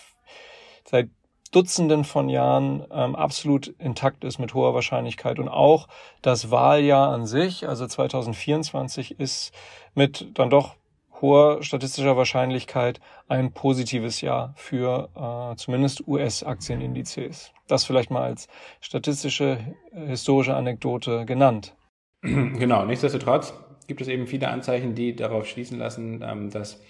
[0.87, 1.11] seit
[1.53, 5.39] Dutzenden von Jahren ähm, absolut intakt ist mit hoher Wahrscheinlichkeit.
[5.39, 5.87] Und auch
[6.23, 9.53] das Wahljahr an sich, also 2024, ist
[9.95, 10.77] mit dann doch
[11.21, 17.53] hoher statistischer Wahrscheinlichkeit ein positives Jahr für äh, zumindest US-Aktienindizes.
[17.69, 18.49] Das vielleicht mal als
[18.81, 19.59] statistische,
[19.93, 21.75] historische Anekdote genannt.
[22.23, 23.53] Genau, nichtsdestotrotz
[23.87, 26.81] gibt es eben viele Anzeichen, die darauf schließen lassen, ähm, dass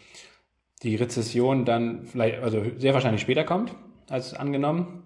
[0.82, 3.74] die Rezession dann vielleicht, also sehr wahrscheinlich später kommt
[4.10, 5.02] als angenommen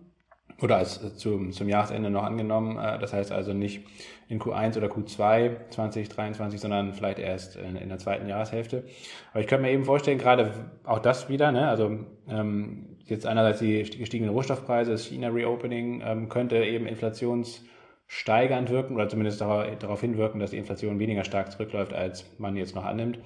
[0.61, 2.79] oder als äh, zum, zum Jahresende noch angenommen.
[2.79, 3.87] Äh, das heißt also nicht
[4.29, 8.85] in Q1 oder Q2 2023, sondern vielleicht erst in, in der zweiten Jahreshälfte.
[9.33, 10.53] Aber ich könnte mir eben vorstellen, gerade
[10.85, 11.98] auch das wieder, ne, also
[12.29, 17.64] ähm, jetzt einerseits die gestiegenen Rohstoffpreise, das China Reopening ähm, könnte eben Inflations
[18.09, 22.75] steigernd wirken oder zumindest darauf hinwirken, dass die Inflation weniger stark zurückläuft, als man jetzt
[22.75, 23.18] noch annimmt.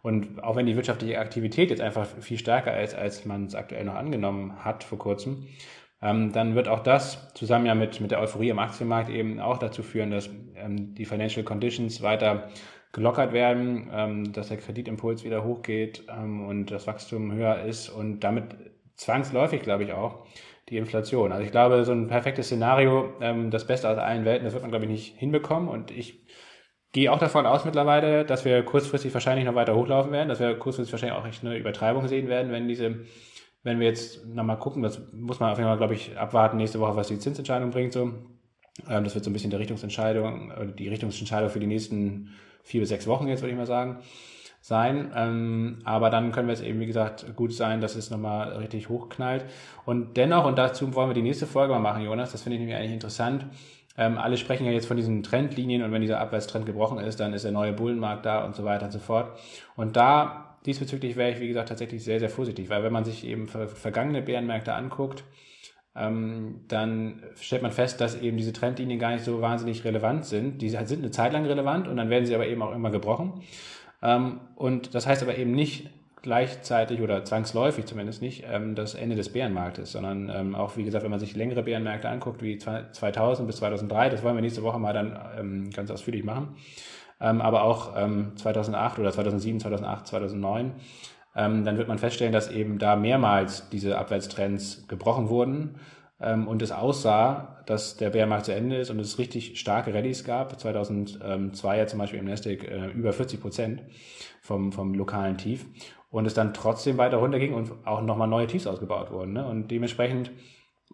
[0.00, 3.84] Und auch wenn die wirtschaftliche Aktivität jetzt einfach viel stärker ist, als man es aktuell
[3.84, 5.48] noch angenommen hat vor kurzem,
[6.00, 9.58] ähm, dann wird auch das zusammen ja mit, mit der Euphorie am Aktienmarkt eben auch
[9.58, 12.48] dazu führen, dass ähm, die Financial Conditions weiter
[12.92, 18.20] gelockert werden, ähm, dass der Kreditimpuls wieder hochgeht ähm, und das Wachstum höher ist und
[18.20, 18.54] damit
[18.98, 20.26] zwangsläufig, glaube ich, auch
[20.68, 21.32] die Inflation.
[21.32, 24.62] Also ich glaube, so ein perfektes Szenario, ähm, das Beste aus allen Welten, das wird
[24.62, 25.68] man, glaube ich, nicht hinbekommen.
[25.68, 26.26] Und ich
[26.92, 30.54] gehe auch davon aus mittlerweile, dass wir kurzfristig wahrscheinlich noch weiter hochlaufen werden, dass wir
[30.58, 33.06] kurzfristig wahrscheinlich auch echt eine Übertreibung sehen werden, wenn diese,
[33.62, 36.80] wenn wir jetzt nochmal gucken, das muss man auf jeden Fall, glaube ich, abwarten nächste
[36.80, 37.92] Woche, was die Zinsentscheidung bringt.
[37.92, 38.12] So.
[38.88, 42.90] Ähm, das wird so ein bisschen der Richtungsentscheidung, die Richtungsentscheidung für die nächsten vier bis
[42.90, 44.00] sechs Wochen jetzt, würde ich mal sagen,
[44.68, 45.10] sein.
[45.16, 48.88] Ähm, aber dann können wir es eben, wie gesagt, gut sein, dass es nochmal richtig
[48.90, 49.46] hochknallt.
[49.86, 52.60] Und dennoch, und dazu wollen wir die nächste Folge mal machen, Jonas, das finde ich
[52.60, 53.46] nämlich eigentlich interessant.
[53.96, 57.32] Ähm, alle sprechen ja jetzt von diesen Trendlinien und wenn dieser Abwärtstrend gebrochen ist, dann
[57.32, 59.38] ist der neue Bullenmarkt da und so weiter und so fort.
[59.74, 63.26] Und da diesbezüglich wäre ich, wie gesagt, tatsächlich sehr, sehr vorsichtig, weil wenn man sich
[63.26, 65.24] eben vergangene Bärenmärkte anguckt,
[65.96, 70.60] ähm, dann stellt man fest, dass eben diese Trendlinien gar nicht so wahnsinnig relevant sind.
[70.62, 73.42] Die sind eine Zeit lang relevant und dann werden sie aber eben auch immer gebrochen.
[74.02, 79.16] Ähm, und das heißt aber eben nicht gleichzeitig oder zwangsläufig zumindest nicht ähm, das Ende
[79.16, 83.46] des Bärenmarktes, sondern ähm, auch, wie gesagt, wenn man sich längere Bärenmärkte anguckt, wie 2000
[83.46, 86.56] bis 2003, das wollen wir nächste Woche mal dann ganz ausführlich machen,
[87.20, 87.94] aber auch
[88.36, 90.72] 2008 oder 2007, 2008, 2009,
[91.34, 95.76] dann wird man feststellen, dass eben da mehrmals diese Abwärtstrends gebrochen wurden
[96.18, 100.58] und es aussah, dass der Bärenmarkt zu Ende ist und es richtig starke Rallyes gab.
[100.58, 103.82] 2002 ja zum Beispiel im Nasdaq äh, über 40 Prozent
[104.40, 105.66] vom, vom lokalen Tief
[106.10, 109.34] und es dann trotzdem weiter runterging und auch nochmal neue Tiefs ausgebaut wurden.
[109.34, 109.46] Ne?
[109.46, 110.30] Und dementsprechend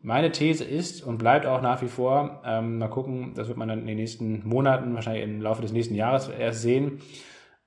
[0.02, 3.68] meine These ist und bleibt auch nach wie vor, ähm, mal gucken, das wird man
[3.68, 7.00] dann in den nächsten Monaten, wahrscheinlich im Laufe des nächsten Jahres erst sehen,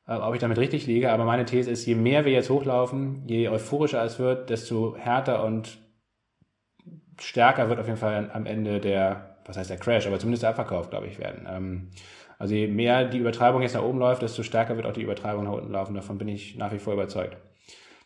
[0.06, 1.12] äh, ob ich damit richtig liege.
[1.12, 5.46] Aber meine These ist, je mehr wir jetzt hochlaufen, je euphorischer es wird, desto härter
[5.46, 5.80] und
[7.20, 10.52] stärker wird auf jeden Fall am Ende der, was heißt der Crash, aber zumindest der
[10.52, 11.48] Abverkauf, glaube ich, werden.
[11.50, 11.90] Ähm,
[12.40, 15.46] also je mehr die Übertreibung jetzt nach oben läuft, desto stärker wird auch die Übertreibung
[15.46, 15.96] nach unten laufen.
[15.96, 17.38] Davon bin ich nach wie vor überzeugt.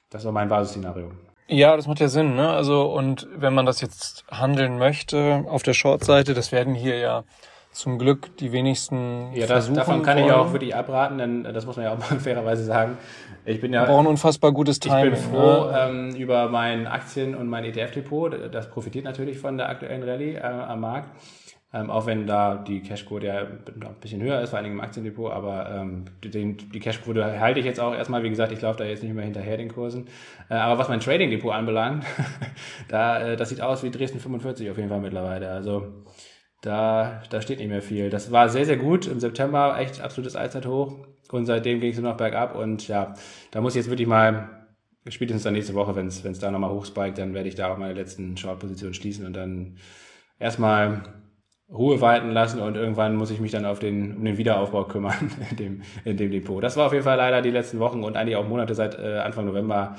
[0.10, 1.12] Das ist auch mein Basisszenario.
[1.48, 2.50] Ja, das macht ja Sinn, ne?
[2.50, 7.24] Also, und wenn man das jetzt handeln möchte auf der Short-Seite, das werden hier ja
[7.72, 10.28] zum Glück die wenigsten ja, das, davon kann wollen.
[10.28, 12.98] ich auch wirklich abraten, denn das muss man ja auch mal fairerweise sagen.
[13.46, 13.86] Ich bin ja.
[13.86, 15.14] Brauchen unfassbar gutes Timing.
[15.14, 15.88] Ich bin froh ne?
[15.90, 18.54] ähm, über mein Aktien- und mein ETF-Depot.
[18.54, 21.10] Das profitiert natürlich von der aktuellen Rallye äh, am Markt.
[21.74, 24.84] Ähm, auch wenn da die Cashquote ja ein bisschen höher ist, vor allen Dingen im
[24.84, 28.24] Aktiendepot, aber ähm, den, die Cashquote halte ich jetzt auch erstmal.
[28.24, 30.08] Wie gesagt, ich laufe da jetzt nicht mehr hinterher den Kursen.
[30.50, 32.04] Äh, aber was mein Trading-Depot anbelangt,
[32.90, 35.50] da, äh, das sieht aus wie Dresden 45 auf jeden Fall mittlerweile.
[35.50, 35.88] Also
[36.62, 38.10] da, da steht nicht mehr viel.
[38.10, 39.08] Das war sehr, sehr gut.
[39.08, 40.96] Im September echt absolutes Allzeithoch.
[41.32, 42.56] Und seitdem ging es nur noch bergab.
[42.56, 43.14] Und ja,
[43.52, 44.50] da muss ich jetzt wirklich mal,
[45.10, 47.94] spätestens dann nächste Woche, wenn es da nochmal hochspiked, dann werde ich da auch meine
[47.94, 49.78] letzten Short-Positionen schließen und dann
[50.40, 51.04] erstmal
[51.72, 55.32] Ruhe walten lassen und irgendwann muss ich mich dann auf den, um den Wiederaufbau kümmern
[55.52, 56.62] in dem, in dem Depot.
[56.62, 59.20] Das war auf jeden Fall leider die letzten Wochen und eigentlich auch Monate seit äh,
[59.20, 59.96] Anfang November,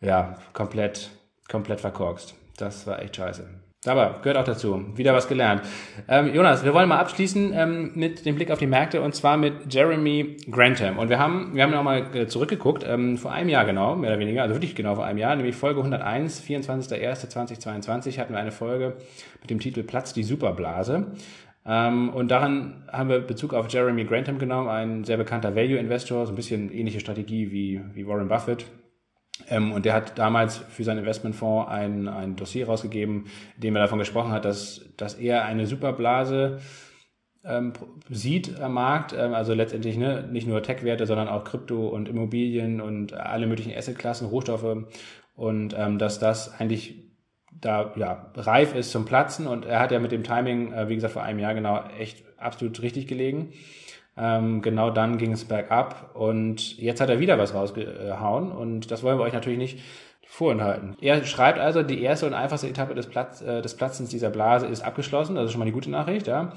[0.00, 1.10] ja, komplett,
[1.48, 2.34] komplett verkorkst.
[2.56, 3.63] Das war echt scheiße.
[3.86, 4.84] Aber gehört auch dazu.
[4.96, 5.62] Wieder was gelernt.
[6.08, 9.36] Ähm, Jonas, wir wollen mal abschließen ähm, mit dem Blick auf die Märkte und zwar
[9.36, 10.98] mit Jeremy Grantham.
[10.98, 14.18] Und wir haben, wir haben nochmal äh, zurückgeguckt, ähm, vor einem Jahr genau, mehr oder
[14.18, 18.96] weniger, also wirklich genau vor einem Jahr, nämlich Folge 101, 24.01.2022 hatten wir eine Folge
[19.42, 21.08] mit dem Titel Platz die Superblase.
[21.66, 26.32] Ähm, und daran haben wir Bezug auf Jeremy Grantham genommen, ein sehr bekannter Value-Investor, so
[26.32, 28.66] ein bisschen ähnliche Strategie wie, wie Warren Buffett,
[29.48, 33.82] ähm, und der hat damals für seinen Investmentfonds ein, ein Dossier rausgegeben, in dem er
[33.82, 36.60] davon gesprochen hat, dass, dass er eine Superblase
[37.44, 37.72] ähm,
[38.08, 42.80] sieht am Markt, ähm, also letztendlich ne, nicht nur Tech-Werte, sondern auch Krypto und Immobilien
[42.80, 44.86] und alle möglichen Assetklassen, Rohstoffe.
[45.34, 47.04] Und ähm, dass das eigentlich
[47.60, 49.46] da ja reif ist zum Platzen.
[49.46, 52.24] Und er hat ja mit dem Timing, äh, wie gesagt, vor einem Jahr genau echt
[52.38, 53.52] absolut richtig gelegen.
[54.16, 59.02] Ähm, genau dann ging es bergab und jetzt hat er wieder was rausgehauen und das
[59.02, 59.80] wollen wir euch natürlich nicht
[60.26, 60.96] vorenthalten.
[61.00, 64.66] Er schreibt also, die erste und einfachste Etappe des, Platz, äh, des Platzens dieser Blase
[64.66, 66.52] ist abgeschlossen, das ist schon mal die gute Nachricht, ja.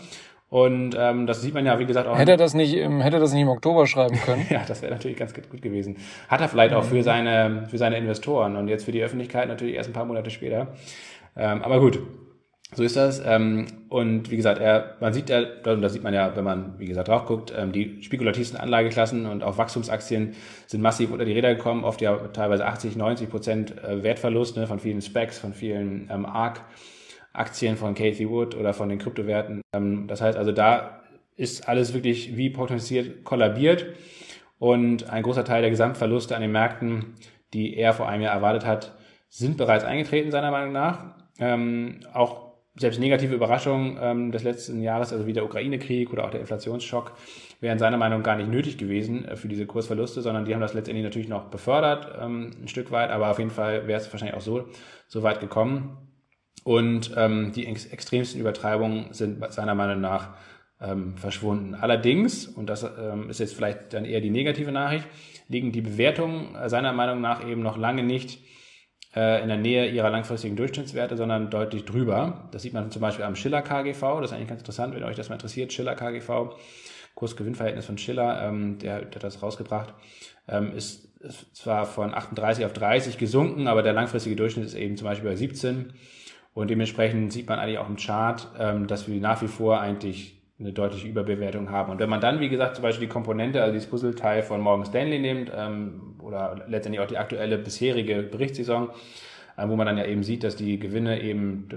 [0.50, 2.18] Und ähm, das sieht man ja, wie gesagt, auch.
[2.18, 4.46] Hätte er das nicht im, hätte er das nicht im Oktober schreiben können?
[4.50, 5.98] ja, das wäre natürlich ganz gut gewesen.
[6.30, 9.76] Hat er vielleicht auch für seine, für seine Investoren und jetzt für die Öffentlichkeit natürlich
[9.76, 10.68] erst ein paar Monate später.
[11.36, 12.00] Ähm, aber gut,
[12.74, 13.22] so ist das.
[13.26, 16.78] Ähm, und wie gesagt, er, man sieht ja, und das sieht man ja, wenn man,
[16.80, 21.32] wie gesagt, drauf guckt, ähm, die spekulativsten Anlageklassen und auch Wachstumsaktien sind massiv unter die
[21.32, 25.54] Räder gekommen, oft ja teilweise 80, 90 Prozent äh, Wertverlust ne, von vielen Specs, von
[25.54, 29.62] vielen ähm, ARK-Aktien von Cathy Wood oder von den Kryptowerte.
[30.08, 31.02] das heißt also, da
[31.38, 33.86] ist alles wirklich wie prognostiziert kollabiert.
[34.60, 37.14] Und ein großer Teil der Gesamtverluste an den Märkten,
[37.54, 38.98] die er vor einem Jahr erwartet hat,
[39.30, 41.14] sind bereits eingetreten, seiner Meinung nach.
[41.40, 42.47] Ähm, auch
[42.80, 47.14] selbst negative Überraschungen ähm, des letzten Jahres, also wie der Ukraine-Krieg oder auch der Inflationsschock,
[47.60, 50.74] wären seiner Meinung gar nicht nötig gewesen äh, für diese Kursverluste, sondern die haben das
[50.74, 54.38] letztendlich natürlich noch befördert, ähm, ein Stück weit, aber auf jeden Fall wäre es wahrscheinlich
[54.38, 54.66] auch so,
[55.08, 55.98] so weit gekommen.
[56.64, 60.32] Und ähm, die ex extremsten Übertreibungen sind seiner Meinung nach
[60.82, 61.76] ähm, verschwunden.
[61.76, 65.08] Allerdings, und das ähm, ist jetzt vielleicht dann eher die negative Nachricht,
[65.48, 68.40] liegen die Bewertungen äh, seiner Meinung nach eben noch lange nicht
[69.18, 72.48] in der Nähe ihrer langfristigen Durchschnittswerte, sondern deutlich drüber.
[72.52, 74.00] Das sieht man zum Beispiel am Schiller KGV.
[74.22, 75.74] Das ist eigentlich ganz interessant, wenn euch das mal interessiert.
[75.74, 76.56] Schiller KGV,
[77.16, 79.94] Kurs-Gewinn-Verhältnis von Schiller, ähm, der, der hat das rausgebracht,
[80.48, 84.98] ähm, ist, ist zwar von 38 auf 30 gesunken, aber der langfristige Durchschnitt ist eben
[84.98, 85.94] zum Beispiel bei 17.
[86.54, 90.37] Und dementsprechend sieht man eigentlich auch im Chart, ähm, dass wir nach wie vor eigentlich
[90.60, 91.92] eine deutliche Überbewertung haben.
[91.92, 94.86] Und wenn man dann, wie gesagt, zum Beispiel die Komponente, also dieses Puzzleteil von Morgan
[94.86, 98.90] Stanley nimmt ähm, oder letztendlich auch die aktuelle bisherige Berichtssaison,
[99.56, 101.70] äh, wo man dann ja eben sieht, dass die Gewinne eben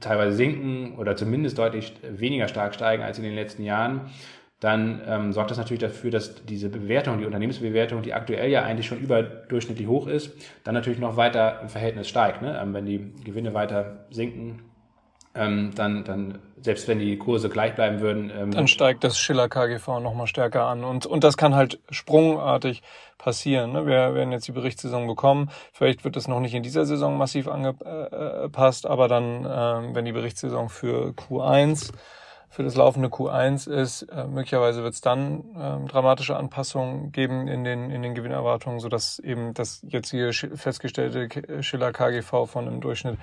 [0.00, 4.10] teilweise sinken oder zumindest deutlich weniger stark steigen als in den letzten Jahren,
[4.58, 8.86] dann ähm, sorgt das natürlich dafür, dass diese Bewertung, die Unternehmensbewertung, die aktuell ja eigentlich
[8.86, 12.42] schon überdurchschnittlich hoch ist, dann natürlich noch weiter im Verhältnis steigt.
[12.42, 12.60] Ne?
[12.60, 14.69] Ähm, wenn die Gewinne weiter sinken,
[15.34, 18.32] ähm, dann, dann, selbst wenn die Kurse gleich bleiben würden.
[18.36, 20.84] Ähm, dann steigt das Schiller KGV nochmal stärker an.
[20.84, 22.82] Und, und das kann halt sprungartig
[23.18, 23.72] passieren.
[23.72, 23.86] Ne?
[23.86, 25.50] Wir werden jetzt die Berichtssaison bekommen.
[25.72, 30.12] Vielleicht wird es noch nicht in dieser Saison massiv angepasst, aber dann, ähm, wenn die
[30.12, 31.92] Berichtssaison für Q1
[32.52, 34.02] für das laufende Q1 ist.
[34.02, 39.20] Äh, möglicherweise wird es dann äh, dramatische Anpassungen geben in den, in den Gewinnerwartungen, sodass
[39.20, 41.28] eben das jetzt hier festgestellte
[41.62, 43.18] Schiller KGV von einem Durchschnitt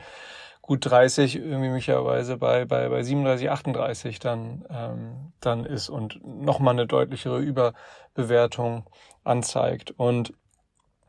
[0.67, 6.73] gut 30 irgendwie möglicherweise bei, bei, bei 37, 38 dann, ähm, dann ist und nochmal
[6.73, 8.85] eine deutlichere Überbewertung
[9.23, 9.91] anzeigt.
[9.97, 10.33] Und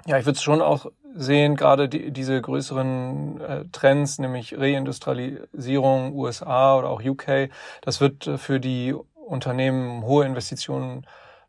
[0.07, 6.15] ja, ich würde es schon auch sehen, gerade die, diese größeren äh, Trends, nämlich Reindustrialisierung
[6.15, 7.51] USA oder auch UK,
[7.83, 11.05] das wird äh, für die Unternehmen hohe Investitionen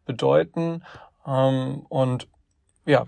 [0.05, 0.83] bedeuten.
[1.27, 2.27] Ähm, und
[2.89, 3.05] ja,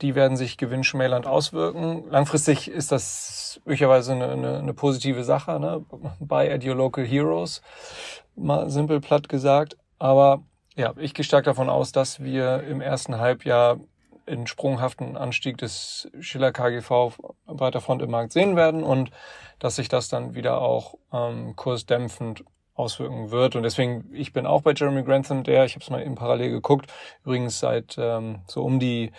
[0.00, 2.04] die werden sich gewinnschmälernd auswirken.
[2.08, 5.84] Langfristig ist das möglicherweise eine, eine, eine positive Sache, ne?
[6.20, 7.60] Buy at your local heroes,
[8.36, 9.76] mal simpel platt gesagt.
[9.98, 10.44] Aber
[10.76, 13.80] ja, ich gehe stark davon aus, dass wir im ersten Halbjahr
[14.26, 19.10] einen sprunghaften Anstieg des Schiller KGV breiter Front im Markt sehen werden und
[19.58, 22.44] dass sich das dann wieder auch ähm, kursdämpfend
[22.74, 23.56] auswirken wird.
[23.56, 26.50] Und deswegen, ich bin auch bei Jeremy Grantham, der, ich habe es mal eben parallel
[26.50, 26.92] geguckt,
[27.24, 29.12] übrigens seit ähm, so um die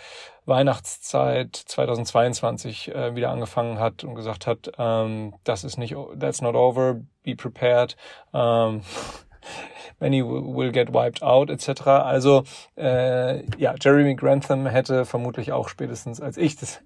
[0.44, 6.54] Weihnachtszeit 2022 äh, wieder angefangen hat und gesagt hat, ähm, das ist nicht, that's not
[6.54, 7.96] over, be prepared.
[8.32, 8.82] Ähm,
[10.00, 11.86] many will get wiped out, etc.
[11.86, 12.44] Also
[12.76, 16.80] äh, ja, Jeremy Grantham hätte vermutlich auch spätestens als ich das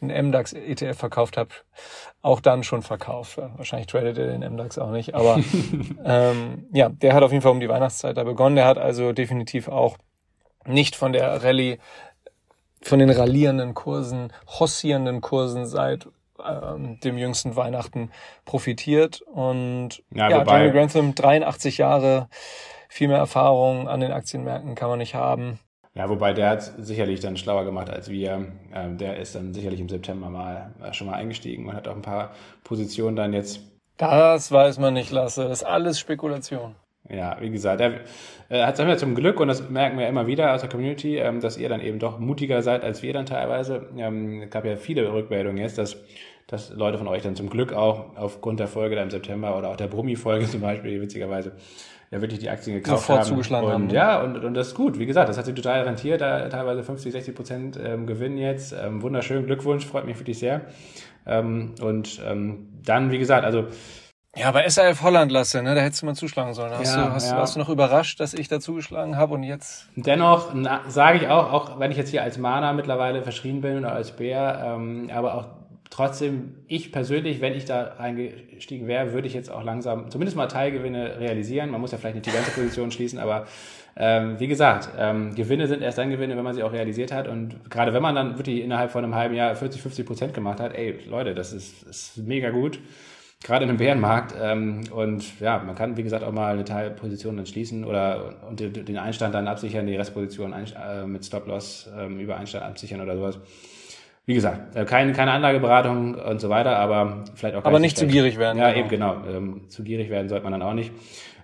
[0.00, 1.50] einen MDAX ETF verkauft habe,
[2.22, 3.38] auch dann schon verkauft.
[3.56, 5.40] Wahrscheinlich tradet er den MDAX auch nicht, aber
[6.04, 8.56] ähm, ja, der hat auf jeden Fall um die Weihnachtszeit da begonnen.
[8.56, 9.96] Der hat also definitiv auch
[10.66, 11.78] nicht von der Rallye,
[12.82, 16.08] von den rallierenden Kursen, hossierenden Kursen seit
[16.44, 18.10] ähm, dem jüngsten Weihnachten
[18.44, 19.22] profitiert.
[19.22, 22.28] Und ja, ja Jeremy Grantham, 83 Jahre,
[22.88, 25.58] viel mehr Erfahrung an den Aktienmärkten kann man nicht haben.
[25.94, 28.46] Ja, wobei der hat sicherlich dann schlauer gemacht als wir.
[28.72, 31.96] Ähm, der ist dann sicherlich im September mal äh, schon mal eingestiegen und hat auch
[31.96, 33.60] ein paar Positionen dann jetzt.
[33.96, 35.42] Das weiß man nicht, Lasse.
[35.42, 36.76] Das ist alles Spekulation.
[37.08, 38.00] Ja, wie gesagt, er
[38.50, 41.40] äh, hat es zum Glück, und das merken wir immer wieder aus der Community, ähm,
[41.40, 43.88] dass ihr dann eben doch mutiger seid als wir dann teilweise.
[43.96, 45.96] Ähm, es gab ja viele Rückmeldungen jetzt, dass,
[46.46, 49.70] dass Leute von euch dann zum Glück auch aufgrund der Folge da im September oder
[49.70, 51.52] auch der Brummi-Folge zum Beispiel, witzigerweise,
[52.10, 53.28] ja wirklich die Aktien gekauft Sofort haben.
[53.28, 53.86] zugeschlagen und, haben.
[53.86, 53.94] Ne?
[53.94, 54.98] Ja, und, und das ist gut.
[54.98, 58.72] Wie gesagt, das hat sich total rentiert, da teilweise 50, 60 Prozent ähm, Gewinn jetzt.
[58.72, 60.62] Ähm, wunderschön, Glückwunsch, freut mich wirklich sehr.
[61.26, 63.66] Ähm, und ähm, dann, wie gesagt, also
[64.36, 65.74] ja, aber SAF Holland lasse, ne?
[65.74, 66.70] Da hättest du mal zuschlagen sollen.
[66.72, 67.36] Hast, ja, du, hast, ja.
[67.36, 69.88] warst du noch überrascht, dass ich da zugeschlagen habe und jetzt?
[69.96, 70.54] Dennoch
[70.86, 74.12] sage ich auch, auch wenn ich jetzt hier als Mana mittlerweile verschrien bin oder als
[74.12, 75.46] Bär, ähm, aber auch
[75.90, 80.46] trotzdem, ich persönlich, wenn ich da eingestiegen wäre, würde ich jetzt auch langsam zumindest mal
[80.46, 81.70] Teilgewinne realisieren.
[81.70, 83.46] Man muss ja vielleicht nicht die ganze Position schließen, aber
[83.96, 87.26] ähm, wie gesagt, ähm, Gewinne sind erst dann Gewinne, wenn man sie auch realisiert hat.
[87.26, 90.60] Und gerade wenn man dann wirklich innerhalb von einem halben Jahr 40, 50 Prozent gemacht
[90.60, 92.78] hat, ey, Leute, das ist, ist mega gut.
[93.42, 94.34] Gerade in einem Bärenmarkt.
[94.40, 98.60] Ähm, und ja, man kann, wie gesagt, auch mal eine Teilposition dann schließen oder und
[98.60, 103.40] den Einstand dann absichern, die Restposition äh, mit Stop-Loss ähm, über Einstand absichern oder sowas
[104.26, 107.64] wie gesagt, äh, kein, keine Anlageberatung und so weiter, aber vielleicht auch.
[107.64, 108.58] Aber nicht zu gierig werden.
[108.58, 108.78] Ja, genau.
[108.78, 109.16] eben genau.
[109.28, 110.92] Ähm, zu gierig werden sollte man dann auch nicht.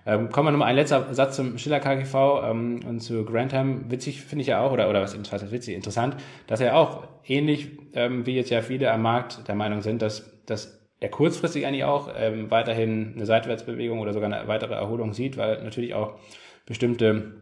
[0.05, 2.15] Ähm, kommen wir nochmal ein letzter Satz zum Schiller KGV
[2.45, 3.91] ähm, und zu Grantham.
[3.91, 6.15] Witzig finde ich ja auch, oder, oder was, was heißt witzig, interessant,
[6.47, 10.31] dass er auch ähnlich ähm, wie jetzt ja viele am Markt der Meinung sind, dass,
[10.45, 15.35] dass er kurzfristig eigentlich auch ähm, weiterhin eine Seitwärtsbewegung oder sogar eine weitere Erholung sieht,
[15.35, 16.13] weil natürlich auch
[16.65, 17.33] bestimmte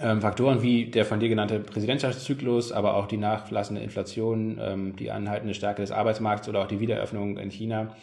[0.00, 5.10] ähm, Faktoren wie der von dir genannte Präsidentschaftszyklus, aber auch die nachlassende Inflation, ähm, die
[5.10, 7.94] anhaltende Stärke des Arbeitsmarkts oder auch die Wiedereröffnung in China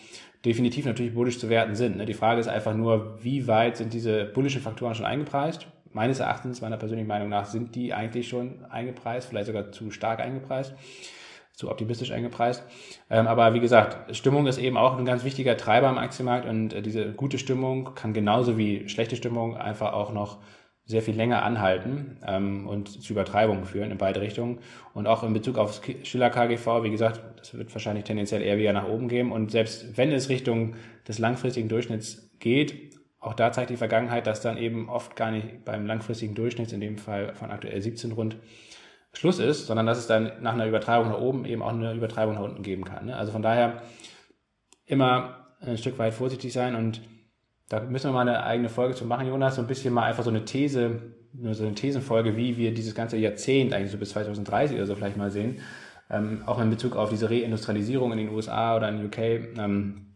[0.45, 1.97] definitiv natürlich bullisch zu werten sind.
[1.97, 2.05] Ne?
[2.05, 5.67] Die Frage ist einfach nur, wie weit sind diese bullischen Faktoren schon eingepreist?
[5.93, 10.19] Meines Erachtens, meiner persönlichen Meinung nach, sind die eigentlich schon eingepreist, vielleicht sogar zu stark
[10.19, 10.73] eingepreist,
[11.53, 12.63] zu optimistisch eingepreist.
[13.09, 16.73] Ähm, aber wie gesagt, Stimmung ist eben auch ein ganz wichtiger Treiber am Aktienmarkt und
[16.73, 20.37] äh, diese gute Stimmung kann genauso wie schlechte Stimmung einfach auch noch
[20.91, 24.59] sehr viel länger anhalten ähm, und zu Übertreibungen führen in beide Richtungen.
[24.93, 28.73] Und auch in Bezug auf Schiller KGV, wie gesagt, das wird wahrscheinlich tendenziell eher wieder
[28.73, 29.31] nach oben gehen.
[29.31, 30.75] Und selbst wenn es Richtung
[31.07, 35.65] des langfristigen Durchschnitts geht, auch da zeigt die Vergangenheit, dass dann eben oft gar nicht
[35.65, 38.37] beim langfristigen Durchschnitt, in dem Fall von aktuell 17 rund,
[39.13, 42.35] Schluss ist, sondern dass es dann nach einer Übertreibung nach oben eben auch eine Übertreibung
[42.35, 43.07] nach unten geben kann.
[43.07, 43.15] Ne?
[43.15, 43.81] Also von daher
[44.85, 47.01] immer ein Stück weit vorsichtig sein und
[47.71, 50.23] da müssen wir mal eine eigene Folge zu machen, Jonas, so ein bisschen mal einfach
[50.23, 54.09] so eine These, nur so eine Thesenfolge, wie wir dieses ganze Jahrzehnt eigentlich so bis
[54.09, 55.61] 2030 oder so vielleicht mal sehen,
[56.09, 59.17] ähm, auch in Bezug auf diese Reindustrialisierung in den USA oder in UK,
[59.57, 60.07] ähm,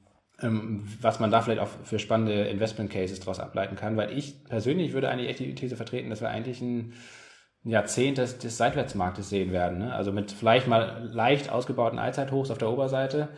[0.41, 4.43] ähm, was man da vielleicht auch für spannende Investment Cases daraus ableiten kann, weil ich
[4.43, 6.91] persönlich würde eigentlich echt die These vertreten, dass wir eigentlich ein
[7.63, 9.77] Jahrzehnt des, des Seitwärtsmarktes sehen werden.
[9.77, 9.95] Ne?
[9.95, 13.29] Also mit vielleicht mal leicht ausgebauten Allzeithochs auf der Oberseite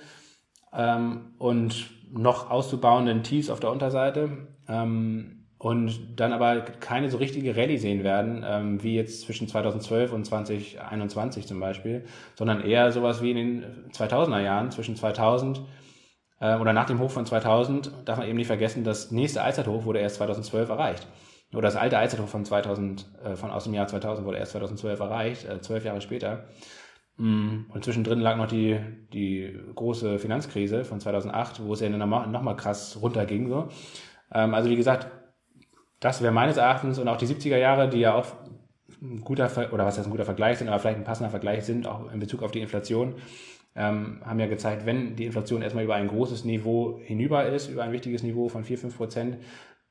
[0.77, 7.57] ähm, und noch auszubauenden Tiefs auf der Unterseite ähm, und dann aber keine so richtige
[7.57, 12.05] Rallye sehen werden, ähm, wie jetzt zwischen 2012 und 2021 zum Beispiel,
[12.35, 15.61] sondern eher sowas wie in den 2000er Jahren, zwischen 2000
[16.39, 19.83] äh, oder nach dem Hoch von 2000, darf man eben nicht vergessen, das nächste Allzeithoch
[19.85, 21.07] wurde erst 2012 erreicht.
[21.53, 24.99] Oder das alte Allzeithoch von 2000, äh, von aus dem Jahr 2000 wurde erst 2012
[24.99, 26.45] erreicht, äh, zwölf Jahre später.
[27.17, 28.79] Mm, und zwischendrin lag noch die,
[29.11, 33.49] die große Finanzkrise von 2008, wo es ja nochmal noch mal krass runterging.
[33.49, 33.69] So.
[34.33, 35.07] Ähm, also wie gesagt,
[35.99, 38.27] das wäre meines Erachtens und auch die 70er Jahre, die ja auch
[39.01, 41.87] ein guter, oder was heißt ein guter Vergleich sind, aber vielleicht ein passender Vergleich sind,
[41.87, 43.15] auch in Bezug auf die Inflation,
[43.75, 47.83] ähm, haben ja gezeigt, wenn die Inflation erstmal über ein großes Niveau hinüber ist, über
[47.83, 49.37] ein wichtiges Niveau von 4, 5 Prozent,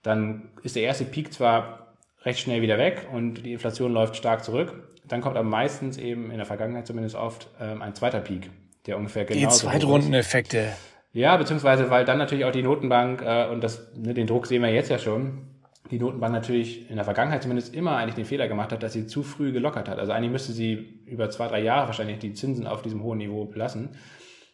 [0.03, 4.45] dann ist der erste Peak zwar recht schnell wieder weg und die Inflation läuft stark
[4.45, 8.51] zurück, dann kommt aber meistens eben in der Vergangenheit zumindest oft ähm, ein zweiter Peak,
[8.87, 9.41] der ungefähr genau.
[9.41, 10.73] Die Zweitrundeneffekte.
[11.13, 14.63] Ja, beziehungsweise weil dann natürlich auch die Notenbank äh, und das, ne, den Druck sehen
[14.63, 15.49] wir jetzt ja schon,
[15.91, 19.07] die Notenbank natürlich in der Vergangenheit zumindest immer eigentlich den Fehler gemacht hat, dass sie
[19.07, 19.99] zu früh gelockert hat.
[19.99, 20.75] Also eigentlich müsste sie
[21.07, 23.91] über zwei, drei Jahre wahrscheinlich die Zinsen auf diesem hohen Niveau belassen.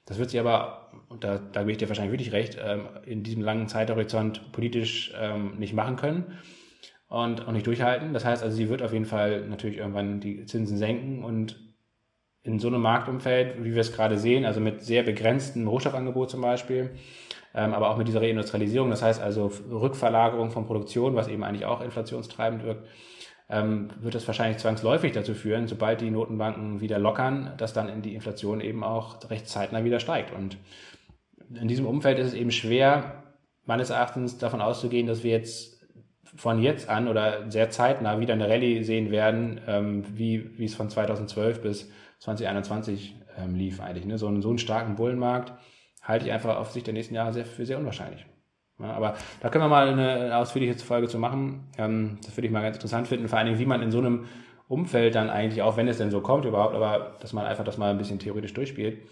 [0.05, 3.23] Das wird sie aber, und da, da gebe ich dir wahrscheinlich wirklich recht, ähm, in
[3.23, 6.39] diesem langen Zeithorizont politisch ähm, nicht machen können
[7.13, 8.15] und auch nicht durchhalten.
[8.15, 11.61] Das heißt also, sie wird auf jeden Fall natürlich irgendwann die Zinsen senken und
[12.43, 16.41] in so einem Marktumfeld, wie wir es gerade sehen, also mit sehr begrenztem Rohstoffangebot zum
[16.41, 16.91] Beispiel,
[17.55, 21.67] ähm, aber auch mit dieser Reindustrialisierung, das heißt also Rückverlagerung von Produktion, was eben eigentlich
[21.67, 22.89] auch inflationstreibend wirkt,
[23.51, 28.01] ähm, wird das wahrscheinlich zwangsläufig dazu führen, sobald die Notenbanken wieder lockern, dass dann in
[28.01, 30.33] die Inflation eben auch recht zeitnah wieder steigt.
[30.33, 30.57] Und
[31.55, 33.23] in diesem Umfeld ist es eben schwer,
[33.67, 35.72] meines Erachtens davon auszugehen, dass wir jetzt
[36.35, 40.75] von jetzt an oder sehr zeitnah wieder eine Rallye sehen werden, ähm, wie, wie es
[40.75, 44.07] von 2012 bis 2021 ähm, lief eigentlich.
[44.07, 44.19] Ne?
[44.19, 45.53] So, einen, so einen starken Bullenmarkt
[46.03, 48.27] halte ich einfach auf Sicht der nächsten Jahre sehr, für sehr unwahrscheinlich.
[48.79, 51.69] Ja, aber da können wir mal eine ausführliche Folge zu machen.
[51.79, 53.99] Ähm, das würde ich mal ganz interessant finden, vor allen Dingen, wie man in so
[53.99, 54.27] einem
[54.69, 57.79] Umfeld dann eigentlich, auch wenn es denn so kommt überhaupt, aber dass man einfach das
[57.79, 59.03] mal ein bisschen theoretisch durchspielt,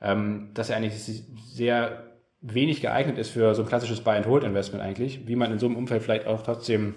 [0.00, 2.11] ähm, dass er eigentlich sehr
[2.42, 6.02] wenig geeignet ist für so ein klassisches Buy-and-Hold-Investment eigentlich, wie man in so einem Umfeld
[6.02, 6.94] vielleicht auch trotzdem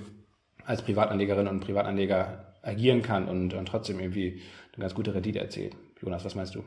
[0.65, 4.41] als Privatanlegerin und Privatanleger agieren kann und, und trotzdem irgendwie
[4.73, 5.75] eine ganz gute Rendite erzielt.
[6.01, 6.63] Jonas, was meinst du?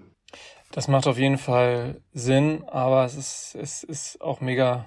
[0.71, 4.87] Das macht auf jeden Fall Sinn, aber es ist, es ist auch mega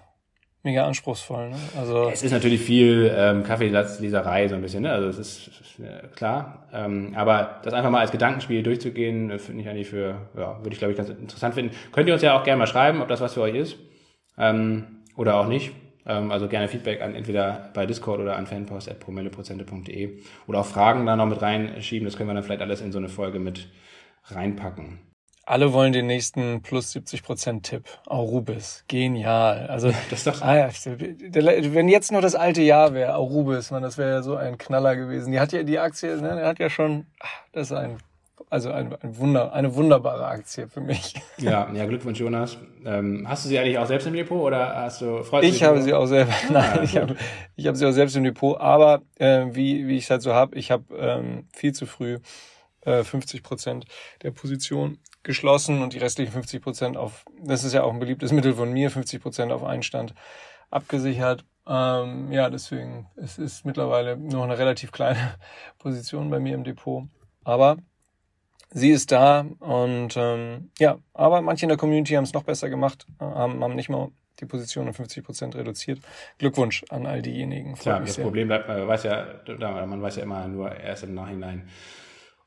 [0.63, 1.49] mega anspruchsvoll.
[1.49, 1.55] Ne?
[1.77, 4.91] Also es ist natürlich viel ähm, Kaffeesatzleserei so ein bisschen, ne?
[4.91, 6.67] also es ist, äh, klar.
[6.73, 10.71] Ähm, aber das einfach mal als Gedankenspiel durchzugehen, äh, finde ich eigentlich für, ja, würde
[10.71, 11.75] ich glaube ich ganz interessant finden.
[11.91, 13.77] Könnt ihr uns ja auch gerne mal schreiben, ob das was für euch ist
[14.37, 15.71] ähm, oder auch nicht.
[16.05, 21.15] Ähm, also gerne Feedback an entweder bei Discord oder an fanpost.promilleprozente.de oder auch Fragen da
[21.15, 22.05] noch mit reinschieben.
[22.05, 23.67] Das können wir dann vielleicht alles in so eine Folge mit
[24.25, 24.99] reinpacken.
[25.45, 27.83] Alle wollen den nächsten plus 70 Prozent Tipp.
[28.05, 28.83] Aurubis.
[28.87, 29.67] Genial.
[29.67, 33.97] Also, das ist doch ah, wenn jetzt nur das alte Jahr wäre, Aurubis, man, das
[33.97, 35.31] wäre ja so ein Knaller gewesen.
[35.31, 37.97] Die hat ja die Aktie, ne, die hat ja schon, ah, das ist ein,
[38.49, 41.15] also ein, ein Wunder, eine wunderbare Aktie für mich.
[41.37, 42.57] Ja, ja, Glückwunsch, Jonas.
[42.85, 45.81] Ähm, hast du sie eigentlich auch selbst im Depot oder hast du freust Ich habe
[45.81, 46.33] sie auch selber.
[46.51, 47.15] Nein, ja, ich habe
[47.55, 50.35] ich habe sie auch selbst im Depot, aber äh, wie wie ich es halt so
[50.35, 52.19] habe, ich habe ähm, viel zu früh
[52.81, 53.85] äh, 50 Prozent
[54.21, 58.31] der Position geschlossen und die restlichen 50 Prozent auf, das ist ja auch ein beliebtes
[58.31, 60.13] Mittel von mir, 50 Prozent auf Einstand
[60.69, 61.45] abgesichert.
[61.67, 65.35] Ähm, ja, deswegen es ist mittlerweile noch eine relativ kleine
[65.79, 67.03] Position bei mir im Depot.
[67.43, 67.77] Aber
[68.71, 72.69] sie ist da und ähm, ja, aber manche in der Community haben es noch besser
[72.69, 74.09] gemacht, äh, haben, haben nicht mal
[74.39, 75.99] die Position um 50 Prozent reduziert.
[76.39, 77.75] Glückwunsch an all diejenigen.
[77.75, 78.23] Tja, das sehr.
[78.23, 79.27] Problem bleibt, man weiß ja,
[79.85, 81.69] man weiß ja immer nur erst im Nachhinein,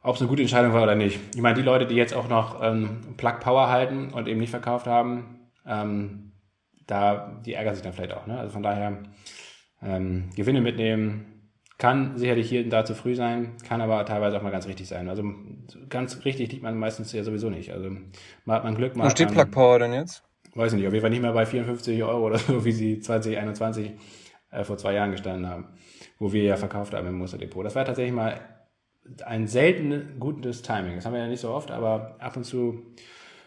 [0.05, 1.19] ob es eine gute Entscheidung war oder nicht.
[1.35, 4.51] Ich meine, die Leute, die jetzt auch noch ähm, Plug Power halten und eben nicht
[4.51, 6.33] verkauft haben, ähm,
[6.87, 8.27] da, die ärgern sich dann vielleicht auch.
[8.27, 8.39] Ne?
[8.39, 8.99] Also von daher,
[9.83, 14.43] ähm, Gewinne mitnehmen kann sicherlich hier und da zu früh sein, kann aber teilweise auch
[14.43, 15.09] mal ganz richtig sein.
[15.09, 15.25] Also
[15.89, 17.73] ganz richtig liegt man meistens ja sowieso nicht.
[17.73, 17.91] Also
[18.45, 18.95] mal hat man Glück.
[18.97, 20.23] Mal Wo steht Plug Power denn jetzt?
[20.55, 23.01] Weiß ich nicht, auf jeden Fall nicht mehr bei 54 Euro oder so, wie sie
[23.01, 23.93] 2021
[24.51, 25.69] äh, vor zwei Jahren gestanden haben,
[26.19, 27.65] wo wir ja verkauft haben im Musterdepot.
[27.65, 28.39] Das war tatsächlich mal
[29.25, 30.97] ein selten gutes Timing.
[30.97, 32.83] Das haben wir ja nicht so oft, aber ab und zu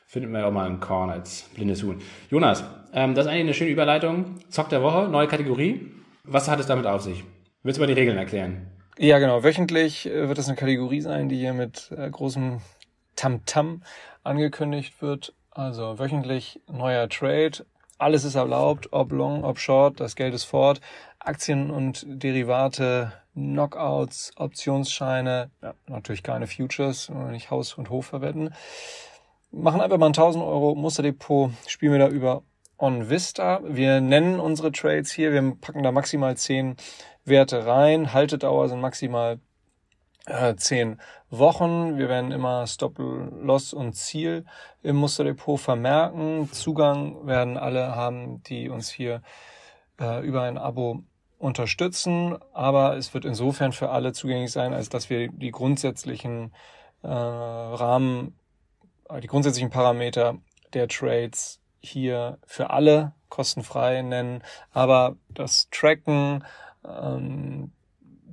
[0.05, 1.99] findet man ja auch mal einen Korn als blindes Huhn.
[2.29, 4.35] Jonas, ähm, das ist eigentlich eine schöne Überleitung.
[4.49, 5.91] Zock der Woche, neue Kategorie.
[6.23, 7.23] Was hat es damit auf sich?
[7.63, 8.67] Willst du mal die Regeln erklären?
[8.97, 9.43] Ja, genau.
[9.43, 12.61] Wöchentlich äh, wird es eine Kategorie sein, die hier mit äh, großem
[13.15, 13.81] Tamtam -Tam
[14.23, 15.33] angekündigt wird.
[15.51, 17.65] Also wöchentlich neuer Trade.
[17.97, 20.81] Alles ist erlaubt, ob long, ob short, das Geld ist fort.
[21.19, 28.53] Aktien und Derivate, Knockouts, Optionsscheine, ja, natürlich keine Futures, nicht Haus und Hof verwenden.
[29.51, 32.43] Machen einfach mal ein 1000 Euro Musterdepot, spielen wir da über
[32.77, 33.61] On Vista.
[33.63, 36.75] Wir nennen unsere Trades hier, wir packen da maximal 10
[37.25, 38.13] Werte rein.
[38.13, 39.39] Haltedauer sind maximal
[40.27, 40.99] äh, 10
[41.29, 41.97] Wochen.
[41.97, 44.45] Wir werden immer Stop, Loss und Ziel
[44.83, 46.49] im Musterdepot vermerken.
[46.51, 49.21] Zugang werden alle haben, die uns hier
[49.99, 51.03] äh, über ein Abo
[51.37, 56.53] unterstützen, aber es wird insofern für alle zugänglich sein, als dass wir die grundsätzlichen
[57.03, 58.37] äh, Rahmen,
[59.09, 60.37] äh, die grundsätzlichen Parameter
[60.73, 66.43] der Trades hier für alle kostenfrei nennen, aber das Tracken
[66.85, 67.71] ähm,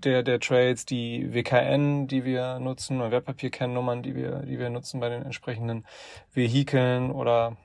[0.04, 5.00] der, der Trades, die WKN, die wir nutzen, oder Wertpapierkennnummern, die wir, die wir nutzen
[5.00, 5.86] bei den entsprechenden
[6.32, 7.56] Vehikeln oder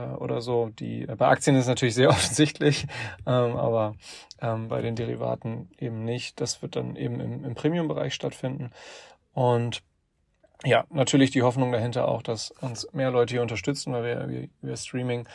[0.00, 0.70] oder so.
[0.78, 2.86] Die, äh, bei Aktien ist natürlich sehr offensichtlich,
[3.26, 3.94] ähm, aber
[4.40, 6.40] ähm, bei den Derivaten eben nicht.
[6.40, 8.70] Das wird dann eben im, im Premium-Bereich stattfinden.
[9.32, 9.82] Und
[10.64, 14.48] ja, natürlich die Hoffnung dahinter auch, dass uns mehr Leute hier unterstützen, weil wir, wir,
[14.62, 15.28] wir Streaming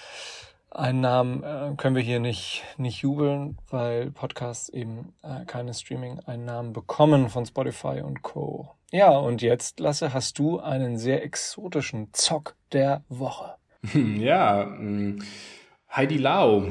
[0.71, 7.29] Einnahmen äh, können wir hier nicht, nicht jubeln, weil Podcasts eben äh, keine Streaming-Einnahmen bekommen
[7.29, 8.75] von Spotify und Co.
[8.91, 13.58] Ja, und jetzt, Lasse, hast du einen sehr exotischen Zock der Woche.
[13.93, 15.19] Ja, mm,
[15.95, 16.67] Heidi Lau,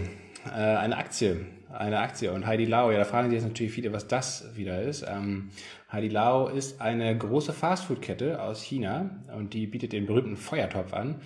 [0.47, 2.33] äh, eine Aktie, eine Aktie.
[2.33, 5.05] Und Heidi Lau, ja, da fragen sich jetzt natürlich viele, was das wieder ist.
[5.09, 5.51] Ähm,
[5.91, 11.21] Heidi Lau ist eine große Fastfood-Kette aus China und die bietet den berühmten Feuertopf an.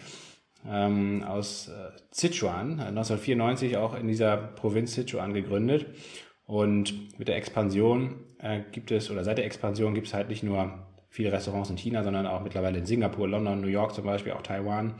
[0.68, 5.86] Ähm, aus äh, Sichuan, 1994 auch in dieser Provinz Sichuan gegründet.
[6.46, 10.44] Und mit der Expansion äh, gibt es, oder seit der Expansion gibt es halt nicht
[10.44, 14.32] nur viele Restaurants in China, sondern auch mittlerweile in Singapur, London, New York zum Beispiel,
[14.32, 14.94] auch Taiwan.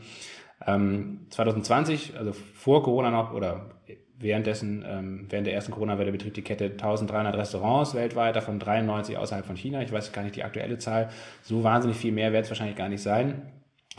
[0.65, 3.71] Ähm, 2020, also vor Corona noch oder
[4.17, 9.45] währenddessen, ähm, während der ersten Corona-Welle betrieb die Kette 1300 Restaurants weltweit, davon 93 außerhalb
[9.45, 9.81] von China.
[9.81, 11.09] Ich weiß gar nicht die aktuelle Zahl.
[11.41, 13.41] So wahnsinnig viel mehr wird es wahrscheinlich gar nicht sein.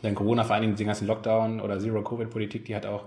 [0.02, 3.04] Denn Corona, vor allen Dingen den ganzen Lockdown oder Zero-Covid-Politik, die hat auch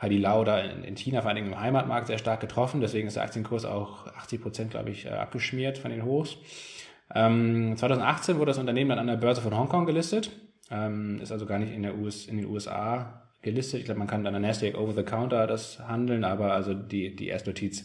[0.00, 2.80] Heidi Lau da in, in, China, vor allen Dingen im Heimatmarkt, sehr stark getroffen.
[2.80, 6.36] Deswegen ist der Aktienkurs auch 80 Prozent, glaube ich, äh, abgeschmiert von den Hochs.
[7.14, 10.30] Ähm, 2018 wurde das Unternehmen dann an der Börse von Hongkong gelistet.
[10.70, 13.80] Ähm, ist also gar nicht in, der US, in den USA gelistet.
[13.80, 17.14] Ich glaube, man kann an der Nasdaq Over the Counter das handeln, aber also die,
[17.14, 17.84] die Erstnotiz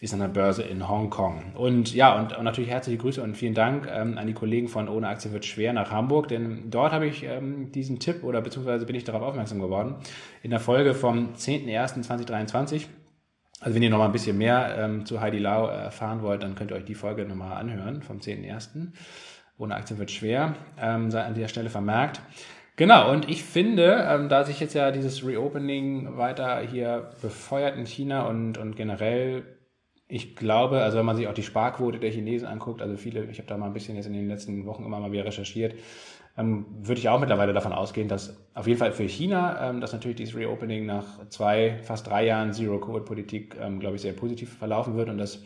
[0.00, 1.54] ist an der Börse in Hongkong.
[1.54, 4.88] Und ja, und, und natürlich herzliche Grüße und vielen Dank ähm, an die Kollegen von
[4.88, 8.84] Ohne Aktien wird schwer nach Hamburg, denn dort habe ich ähm, diesen Tipp oder beziehungsweise
[8.84, 9.94] bin ich darauf aufmerksam geworden.
[10.42, 12.86] In der Folge vom 10.01.2023
[13.60, 16.56] also wenn ihr noch mal ein bisschen mehr ähm, zu Heidi Lau erfahren wollt, dann
[16.56, 18.88] könnt ihr euch die Folge nochmal anhören vom 10.01
[19.62, 22.20] ohne Aktien wird schwer, ähm, sei an dieser Stelle vermerkt.
[22.76, 27.86] Genau, und ich finde, ähm, da sich jetzt ja dieses Reopening weiter hier befeuert in
[27.86, 29.44] China und, und generell,
[30.08, 33.38] ich glaube, also wenn man sich auch die Sparquote der Chinesen anguckt, also viele, ich
[33.38, 35.74] habe da mal ein bisschen jetzt in den letzten Wochen immer mal wieder recherchiert,
[36.36, 39.92] ähm, würde ich auch mittlerweile davon ausgehen, dass auf jeden Fall für China, ähm, dass
[39.92, 44.96] natürlich dieses Reopening nach zwei, fast drei Jahren Zero-Covid-Politik, ähm, glaube ich, sehr positiv verlaufen
[44.96, 45.42] wird und dass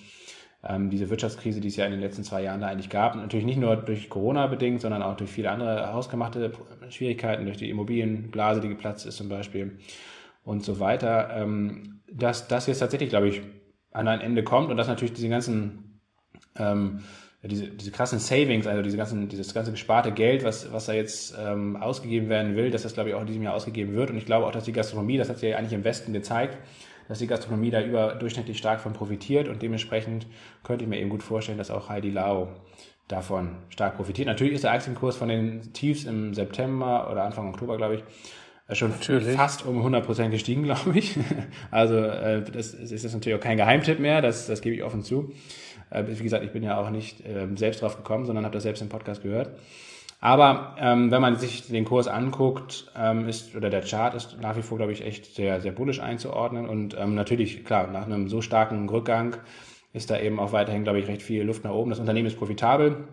[0.68, 3.46] ähm, diese Wirtschaftskrise, die es ja in den letzten zwei Jahren da eigentlich gab, natürlich
[3.46, 6.52] nicht nur durch Corona bedingt, sondern auch durch viele andere hausgemachte
[6.88, 9.78] Schwierigkeiten, durch die Immobilienblase, die geplatzt ist zum Beispiel
[10.44, 13.42] und so weiter, ähm, dass das jetzt tatsächlich, glaube ich,
[13.90, 16.00] an ein Ende kommt und dass natürlich diese ganzen
[16.56, 17.00] ähm,
[17.48, 21.36] diese, diese krassen Savings, also diese ganzen, dieses ganze gesparte Geld, was, was da jetzt
[21.38, 24.10] ähm, ausgegeben werden will, dass das, glaube ich, auch in diesem Jahr ausgegeben wird.
[24.10, 26.58] Und ich glaube auch, dass die Gastronomie, das hat sich ja eigentlich im Westen gezeigt,
[27.08, 30.26] dass die Gastronomie da überdurchschnittlich stark von profitiert und dementsprechend
[30.62, 32.48] könnte ich mir eben gut vorstellen, dass auch Heidi Lau
[33.08, 34.26] davon stark profitiert.
[34.26, 38.90] Natürlich ist der Aktienkurs von den Tiefs im September oder Anfang Oktober, glaube ich, schon
[38.90, 39.36] natürlich.
[39.36, 41.16] fast um 100 Prozent gestiegen, glaube ich.
[41.70, 45.02] Also äh, das ist das natürlich auch kein Geheimtipp mehr, das, das gebe ich offen
[45.02, 45.32] zu.
[45.90, 48.64] Äh, wie gesagt, ich bin ja auch nicht äh, selbst drauf gekommen, sondern habe das
[48.64, 49.50] selbst im Podcast gehört.
[50.20, 54.56] Aber ähm, wenn man sich den Kurs anguckt, ähm, ist, oder der Chart ist nach
[54.56, 56.66] wie vor, glaube ich, echt sehr, sehr bullisch einzuordnen.
[56.66, 59.36] Und ähm, natürlich, klar, nach einem so starken Rückgang
[59.92, 61.90] ist da eben auch weiterhin, glaube ich, recht viel Luft nach oben.
[61.90, 63.08] Das Unternehmen ist profitabel.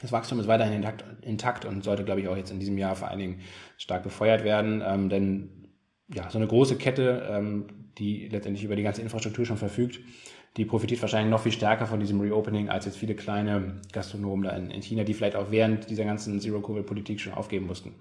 [0.00, 2.96] Das Wachstum ist weiterhin intakt, intakt und sollte, glaube ich, auch jetzt in diesem Jahr
[2.96, 3.40] vor allen Dingen
[3.78, 4.82] stark befeuert werden.
[4.84, 5.68] Ähm, denn
[6.12, 7.66] ja, so eine große Kette, ähm,
[7.98, 10.00] die letztendlich über die ganze Infrastruktur schon verfügt,
[10.56, 14.50] die profitiert wahrscheinlich noch viel stärker von diesem Reopening als jetzt viele kleine Gastronomen da
[14.50, 17.92] in, in China, die vielleicht auch während dieser ganzen Zero-Covid-Politik schon aufgeben mussten.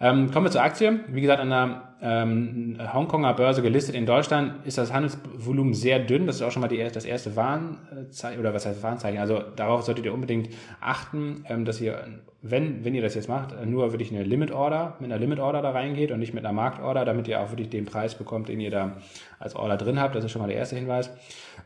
[0.00, 1.00] Ähm, kommen wir zur Aktie.
[1.08, 6.26] Wie gesagt, an der ähm, Hongkonger Börse gelistet in Deutschland ist das Handelsvolumen sehr dünn.
[6.26, 9.18] Das ist auch schon mal die, das erste Warnzeichen, oder was heißt Warnzeichen?
[9.18, 10.50] Also darauf solltet ihr unbedingt
[10.80, 12.06] achten, ähm, dass ihr,
[12.40, 15.60] wenn, wenn ihr das jetzt macht, nur wirklich eine Limit Order, mit einer Limit Order
[15.60, 18.60] da reingeht und nicht mit einer Marktorder, damit ihr auch wirklich den Preis bekommt, den
[18.60, 18.98] ihr da
[19.40, 20.14] als Order drin habt.
[20.14, 21.10] Das ist schon mal der erste Hinweis.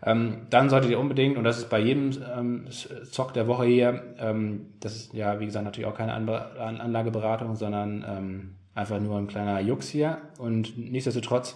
[0.03, 4.03] Ähm, dann solltet ihr unbedingt, und das ist bei jedem ähm, Zock der Woche hier,
[4.19, 9.27] ähm, das ist ja, wie gesagt, natürlich auch keine Anlageberatung, sondern ähm, einfach nur ein
[9.27, 10.19] kleiner Jux hier.
[10.39, 11.55] Und nichtsdestotrotz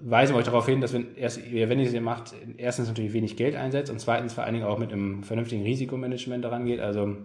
[0.00, 3.36] weisen wir euch darauf hin, dass wenn, erst, wenn ihr es macht, erstens natürlich wenig
[3.36, 7.16] Geld einsetzt und zweitens vor allen Dingen auch mit einem vernünftigen Risikomanagement daran geht, also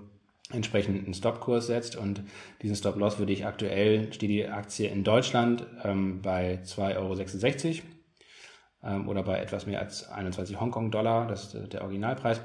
[0.54, 2.24] entsprechend einen Stopkurs setzt und
[2.62, 9.10] diesen Stop-Loss würde ich aktuell, steht die Aktie in Deutschland ähm, bei 2,66 Euro ähm,
[9.10, 12.41] oder bei etwas mehr als 21 Hongkong-Dollar, das ist der Originalpreis.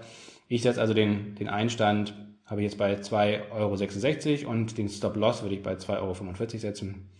[0.48, 5.42] Ich setze also den, den Einstand, habe ich jetzt bei 2,66 Euro und den Stop-Loss
[5.42, 7.10] würde ich bei 2,45 Euro setzen.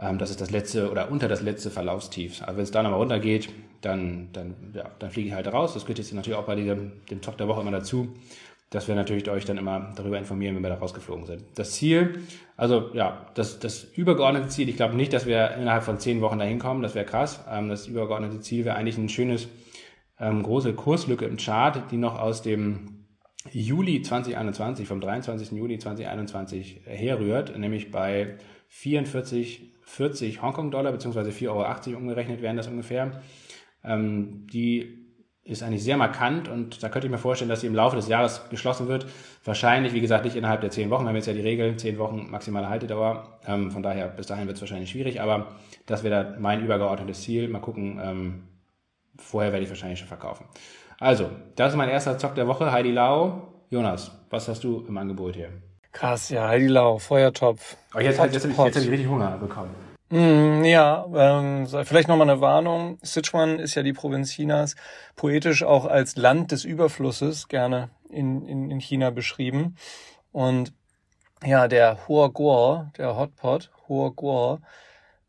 [0.00, 2.42] Ähm, das ist das letzte oder unter das letzte Verlaufstief.
[2.42, 3.50] Aber wenn es da nochmal runtergeht,
[3.82, 5.74] dann, dann, ja, dann fliege ich halt raus.
[5.74, 8.14] Das gehört jetzt natürlich auch bei diesem, dem Talk der Woche immer dazu
[8.70, 11.42] dass wir natürlich euch dann immer darüber informieren, wenn wir da rausgeflogen sind.
[11.56, 12.20] Das Ziel,
[12.56, 16.38] also ja, das, das übergeordnete Ziel, ich glaube nicht, dass wir innerhalb von zehn Wochen
[16.38, 17.44] dahin kommen, das wäre krass.
[17.50, 19.48] Ähm, das übergeordnete Ziel wäre eigentlich ein schönes,
[20.20, 23.06] ähm, große Kurslücke im Chart, die noch aus dem
[23.50, 25.50] Juli 2021, vom 23.
[25.52, 28.36] Juli 2021 herrührt, nämlich bei
[28.68, 33.20] 44, 40 Hongkong-Dollar, beziehungsweise 4,80 Euro umgerechnet wären das ungefähr.
[33.82, 34.99] Ähm, die
[35.50, 38.08] ist eigentlich sehr markant und da könnte ich mir vorstellen, dass sie im Laufe des
[38.08, 39.06] Jahres geschlossen wird.
[39.44, 41.04] Wahrscheinlich, wie gesagt, nicht innerhalb der zehn Wochen.
[41.04, 43.38] Wir haben jetzt ja die Regel, zehn Wochen maximale Haltedauer.
[43.46, 45.48] Ähm, von daher, bis dahin wird es wahrscheinlich schwierig, aber
[45.86, 47.48] das wäre mein übergeordnetes Ziel.
[47.48, 48.42] Mal gucken, ähm,
[49.16, 50.46] vorher werde ich wahrscheinlich schon verkaufen.
[50.98, 52.70] Also, das ist mein erster Zock der Woche.
[52.70, 53.48] Heidi Lau.
[53.70, 55.48] Jonas, was hast du im Angebot hier?
[55.92, 57.76] Krass, ja, Heidi Lau, Feuertopf.
[57.94, 59.89] Oh, jetzt, jetzt, jetzt, jetzt habe ich, hab ich richtig Hunger bekommen.
[60.10, 62.98] Mm, ja, ähm, vielleicht nochmal eine Warnung.
[63.00, 64.74] Sichuan ist ja die Provinz Chinas,
[65.14, 69.76] poetisch auch als Land des Überflusses gerne in, in, in China beschrieben.
[70.32, 70.72] Und
[71.44, 74.58] ja, der Huoguo, der Hotpot, Huoguo,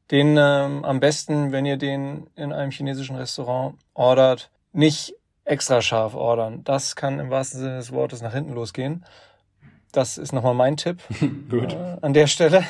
[0.09, 5.13] den ähm, am besten, wenn ihr den in einem chinesischen Restaurant ordert, nicht
[5.45, 6.63] extra scharf ordern.
[6.63, 9.05] Das kann im wahrsten Sinne des Wortes nach hinten losgehen.
[9.91, 11.01] Das ist nochmal mein Tipp
[11.49, 11.73] Gut.
[11.73, 12.63] Äh, an der Stelle.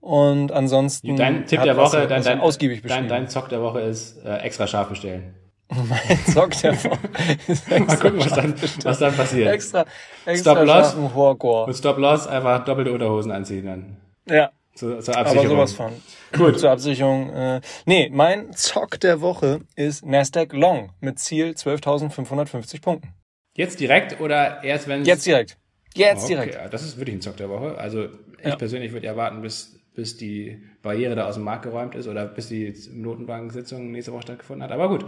[0.00, 1.16] Und ansonsten.
[1.16, 4.66] Dein Tipp der Woche, dein, dein, ausgiebig Dein, dein Zock der Woche ist äh, extra
[4.66, 5.34] scharf bestellen.
[5.68, 6.98] mein Zock der Woche
[7.46, 9.52] ist extra Mal gucken, was dann, was dann passiert.
[9.52, 9.84] Extra,
[10.24, 11.66] extra Stop Loss.
[11.66, 13.96] Mit Stop Loss einfach doppelte Unterhosen anziehen dann.
[14.28, 14.50] Ja.
[14.74, 15.58] Zur, zur Absicherung.
[15.58, 15.92] Aber sowas von.
[16.32, 16.58] Gut.
[16.58, 17.30] Zur Absicherung.
[17.34, 23.14] Äh, nee, mein Zock der Woche ist Nasdaq Long mit Ziel 12.550 Punkten.
[23.54, 25.58] Jetzt direkt oder erst wenn Jetzt direkt.
[25.94, 26.72] Jetzt okay, direkt.
[26.72, 27.76] Das ist wirklich ein Zock der Woche.
[27.76, 28.06] Also
[28.38, 28.56] ich ja.
[28.56, 32.26] persönlich würde ja warten, bis bis die Barriere da aus dem Markt geräumt ist oder
[32.26, 34.72] bis die Notenbank-Sitzung nächste Woche stattgefunden hat.
[34.72, 35.04] Aber gut,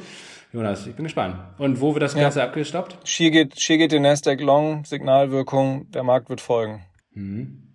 [0.53, 1.37] Jonas, ich bin gespannt.
[1.59, 2.47] Und wo wird das Ganze ja.
[2.47, 2.99] abgestoppt?
[3.05, 6.85] Hier geht, hier geht der Nasdaq Long, Signalwirkung, der Markt wird folgen.
[7.12, 7.74] Mhm.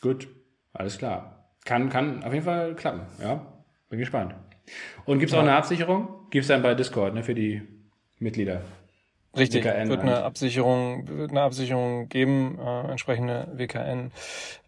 [0.00, 0.28] Gut,
[0.72, 1.54] alles klar.
[1.64, 3.46] Kann, kann auf jeden Fall klappen, ja.
[3.88, 4.34] Bin gespannt.
[5.06, 6.08] Und gibt es auch eine Absicherung?
[6.30, 7.62] Gibt es dann bei Discord ne, für die
[8.18, 8.62] Mitglieder?
[9.36, 10.22] Richtig, WKN wird eine.
[10.24, 14.10] Absicherung, wird eine Absicherung geben, äh, entsprechende WKN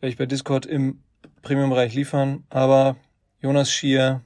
[0.01, 1.03] werde ich bei Discord im
[1.43, 2.45] Premium-Bereich liefern.
[2.51, 2.97] Aber
[3.41, 4.23] Jonas Schier,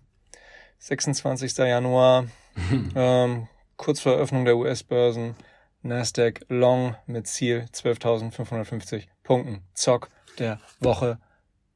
[0.79, 1.57] 26.
[1.59, 2.27] Januar,
[2.95, 5.35] ähm, kurz vor Eröffnung der US-Börsen
[5.83, 9.63] Nasdaq Long mit Ziel 12.550 Punkten.
[9.75, 10.09] Zock
[10.39, 11.19] der Woche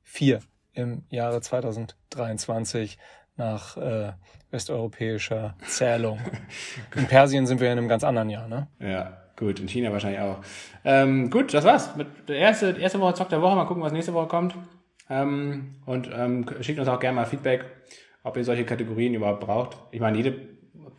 [0.02, 0.40] 4
[0.72, 2.98] im Jahre 2023
[3.36, 4.12] nach äh,
[4.50, 6.18] westeuropäischer Zählung.
[6.96, 8.68] In Persien sind wir in einem ganz anderen Jahr, ne?
[8.80, 9.60] Ja, gut.
[9.60, 10.38] In China wahrscheinlich auch.
[10.84, 11.94] Ähm, gut, das war's.
[11.94, 13.54] Mit der erste, erste Woche Zock der Woche.
[13.54, 14.54] Mal gucken, was nächste Woche kommt.
[15.10, 17.64] Ähm, und ähm, schickt uns auch gerne mal Feedback,
[18.22, 19.76] ob ihr solche Kategorien überhaupt braucht.
[19.90, 20.36] Ich meine, jede,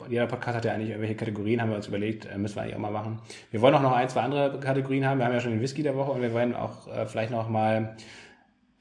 [0.08, 2.76] jeder Podcast hat ja eigentlich irgendwelche Kategorien, haben wir uns überlegt, äh, müssen wir eigentlich
[2.76, 3.20] auch mal machen.
[3.52, 5.20] Wir wollen auch noch ein, zwei andere Kategorien haben.
[5.20, 7.50] Wir haben ja schon den Whisky der Woche und wir wollen auch äh, vielleicht noch
[7.50, 7.96] mal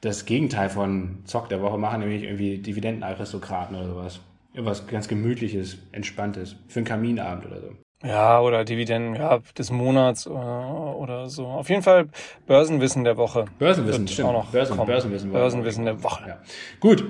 [0.00, 4.20] das Gegenteil von Zock der Woche machen, nämlich irgendwie Dividendenaristokraten oder sowas.
[4.54, 6.56] Irgendwas ganz Gemütliches, Entspanntes.
[6.68, 7.76] Für einen Kaminabend oder so.
[8.04, 11.46] Ja, oder Dividenden ja, des Monats oder, oder so.
[11.46, 12.08] Auf jeden Fall
[12.46, 13.46] Börsenwissen der Woche.
[13.58, 14.28] Börsenwissen, stimmt.
[14.28, 14.86] Auch noch Börsen, kommen.
[14.86, 15.32] Börsenwissen.
[15.32, 16.28] Börsenwissen der Woche.
[16.28, 16.38] Ja.
[16.80, 17.04] Gut.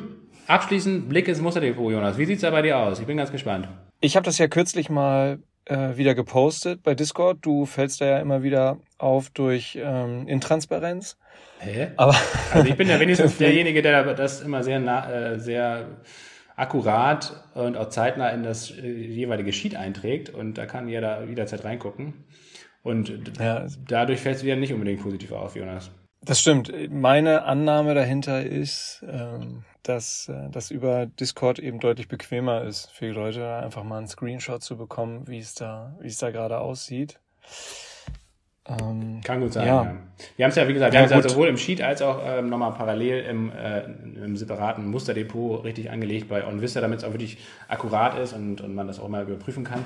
[0.46, 2.16] Abschließend Blick ins Musterdepot, Jonas.
[2.16, 3.00] Wie sieht's da bei dir aus?
[3.00, 3.68] Ich bin ganz gespannt.
[4.00, 7.38] Ich habe das ja kürzlich mal äh, wieder gepostet bei Discord.
[7.42, 11.18] Du fällst da ja immer wieder auf durch ähm, Intransparenz.
[11.58, 11.88] Hä?
[11.96, 12.16] Aber
[12.52, 15.98] Also ich bin ja wenigstens derjenige, der das immer sehr, nah, äh, sehr
[16.58, 21.64] akkurat und auch zeitnah in das äh, jeweilige Sheet einträgt und da kann jeder jederzeit
[21.64, 22.24] reingucken.
[22.82, 23.66] Und Ja.
[23.86, 25.90] dadurch fällt es wieder nicht unbedingt positiv auf, Jonas.
[26.20, 26.72] Das stimmt.
[26.90, 33.06] Meine Annahme dahinter ist, ähm, dass äh, das über Discord eben deutlich bequemer ist für
[33.06, 36.58] die Leute, einfach mal einen Screenshot zu bekommen, wie es da, wie es da gerade
[36.58, 37.20] aussieht.
[38.68, 39.66] Ähm, Kann gut sein.
[39.66, 39.82] Ja.
[39.84, 39.94] Ja.
[40.36, 42.02] Wir haben es ja, wie gesagt, wir Ja, haben es ja sowohl im Sheet als
[42.02, 43.84] auch ähm, nochmal parallel im, äh,
[44.24, 47.38] im separaten Musterdepot richtig angelegt bei OnVista, damit es auch wirklich
[47.68, 49.84] akkurat ist und, und man das auch mal überprüfen kann.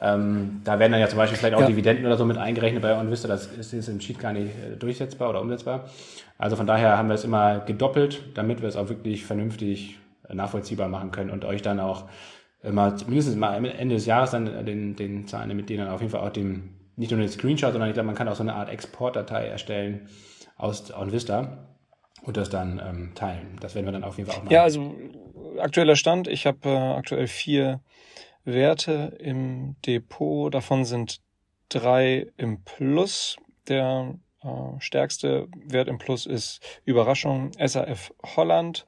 [0.00, 1.66] Ähm, da werden dann ja zum Beispiel vielleicht auch Ja.
[1.66, 3.26] Dividenden oder so mit eingerechnet bei OnVista.
[3.28, 5.88] Das ist jetzt im Sheet gar nicht äh, durchsetzbar oder umsetzbar.
[6.36, 9.98] Also von daher haben wir es immer gedoppelt, damit wir es auch wirklich vernünftig
[10.28, 12.04] äh, nachvollziehbar machen können und euch dann auch
[12.62, 15.94] immer mindestens mal am Ende des Jahres dann äh, den, den Zahlen, mit denen dann
[15.94, 18.36] auf jeden Fall auch dem, nicht nur den Screenshot, sondern ich glaube, man kann auch
[18.36, 20.08] so eine Art Exportdatei erstellen
[20.56, 21.66] aus OnVista
[22.22, 23.56] und das dann ähm, teilen.
[23.60, 24.52] Das werden wir dann auf jeden Fall auch machen.
[24.52, 24.94] ja, also
[25.58, 26.28] aktueller Stand.
[26.28, 27.80] Ich habe äh, aktuell vier
[28.44, 30.52] Werte im Depot.
[30.52, 31.20] Davon sind
[31.68, 33.36] drei im Plus.
[33.68, 34.48] Der äh,
[34.80, 38.86] stärkste Wert im Plus ist Überraschung SAF Holland.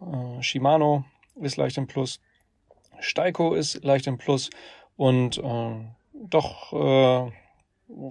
[0.00, 1.04] Äh, Shimano
[1.36, 2.20] ist leicht im Plus.
[3.00, 4.50] Steiko ist leicht im Plus.
[4.96, 5.74] Und äh,
[6.30, 7.32] doch äh,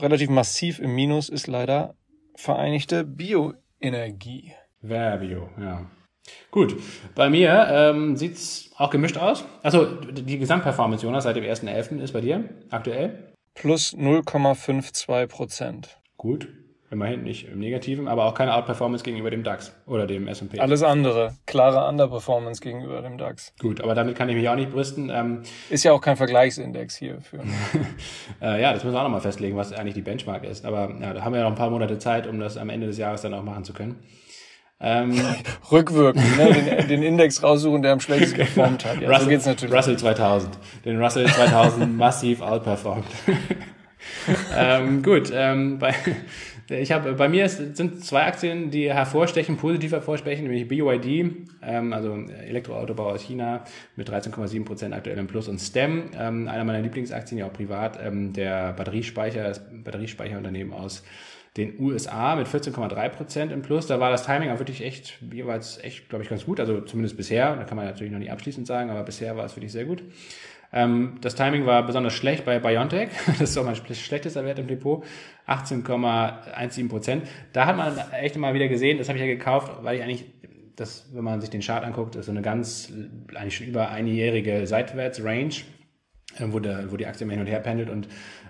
[0.01, 1.95] relativ massiv im Minus ist leider
[2.35, 4.53] Vereinigte Bioenergie.
[4.81, 5.89] Verbio, ja.
[6.51, 6.75] Gut,
[7.15, 9.45] bei mir ähm, sieht's auch gemischt aus.
[9.61, 11.99] Also die Gesamtperformance, Jonas, seit dem 1.11.
[11.99, 13.33] ist bei dir aktuell.
[13.53, 15.99] Plus 0,52 Prozent.
[16.17, 16.47] Gut,
[16.93, 20.59] immerhin nicht im Negativen, aber auch keine Outperformance gegenüber dem DAX oder dem S&P.
[20.59, 21.33] Alles andere.
[21.45, 23.53] Klare Underperformance gegenüber dem DAX.
[23.59, 25.11] Gut, aber damit kann ich mich auch nicht brüsten.
[25.13, 27.41] Ähm, Ist ja auch kein Vergleichsindex hierfür.
[28.41, 30.65] äh, ja, das müssen wir auch nochmal festlegen, was eigentlich die Benchmark ist.
[30.65, 32.87] Aber ja, da haben wir ja noch ein paar Monate Zeit, um das am Ende
[32.87, 33.99] des Jahres dann auch machen zu können.
[34.79, 35.13] Ähm,
[35.71, 36.51] Rückwirkend, ne?
[36.53, 39.01] den, den Index raussuchen, der am schlechtesten performt hat.
[39.01, 39.73] Ja, so geht's natürlich.
[39.73, 40.57] Russell 2000.
[40.85, 43.05] Den Russell 2000 massiv outperformed.
[44.55, 45.95] ähm, gut, ähm, bei,
[46.69, 51.93] ich habe bei mir ist, sind zwei Aktien, die hervorstechen, positiv hervorstechen, nämlich BYD, ähm,
[51.93, 53.63] also Elektroautobauer aus China
[53.95, 57.99] mit 13,7 Prozent aktuell im Plus und STEM, ähm, einer meiner Lieblingsaktien, ja auch privat,
[58.03, 61.03] ähm, der Batteriespeicher, das Batteriespeicherunternehmen aus
[61.57, 63.85] den USA mit 14,3 Prozent im Plus.
[63.85, 66.59] Da war das Timing auch wirklich echt, jeweils echt, glaube ich, ganz gut.
[66.59, 67.55] Also zumindest bisher.
[67.55, 70.01] Da kann man natürlich noch nicht abschließend sagen, aber bisher war es wirklich sehr gut.
[70.73, 73.09] Ähm, das Timing war besonders schlecht bei BioNTech.
[73.27, 75.03] Das ist auch mein schlechtester Wert im Depot.
[75.47, 77.27] 18,17 Prozent.
[77.53, 80.25] Da hat man echt mal wieder gesehen, das habe ich ja gekauft, weil ich eigentlich,
[80.75, 82.91] das, wenn man sich den Chart anguckt, ist so eine ganz,
[83.35, 85.53] eigentlich schon über einjährige Seitwärts-Range
[86.39, 86.59] äh, wo,
[86.91, 88.07] wo die Aktie immer hin und her pendelt und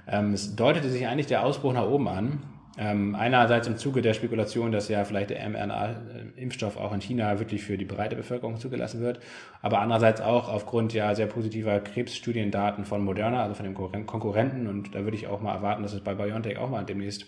[0.07, 2.43] ähm, es deutete sich eigentlich der Ausbruch nach oben an.
[2.76, 7.63] Ähm, einerseits im Zuge der Spekulation, dass ja vielleicht der mRNA-Impfstoff auch in China wirklich
[7.63, 9.19] für die breite Bevölkerung zugelassen wird,
[9.61, 14.67] aber andererseits auch aufgrund ja sehr positiver Krebsstudiendaten von Moderna, also von dem Konkurren- Konkurrenten.
[14.67, 17.28] Und da würde ich auch mal erwarten, dass es bei BioNTech auch mal demnächst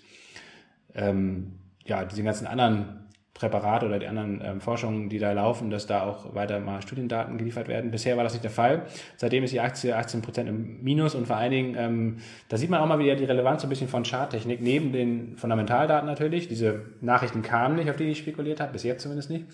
[0.96, 3.05] ähm, ja, diese ganzen anderen
[3.36, 7.38] Präparate oder die anderen ähm, Forschungen, die da laufen, dass da auch weiter mal Studiendaten
[7.38, 7.92] geliefert werden.
[7.92, 8.84] Bisher war das nicht der Fall.
[9.18, 12.18] Seitdem ist die Aktie 18% im Minus und vor allen Dingen, ähm,
[12.48, 15.36] da sieht man auch mal wieder die Relevanz so ein bisschen von Charttechnik, neben den
[15.36, 16.48] Fundamentaldaten natürlich.
[16.48, 19.46] Diese Nachrichten kamen nicht, auf die ich spekuliert habe, bis jetzt zumindest nicht.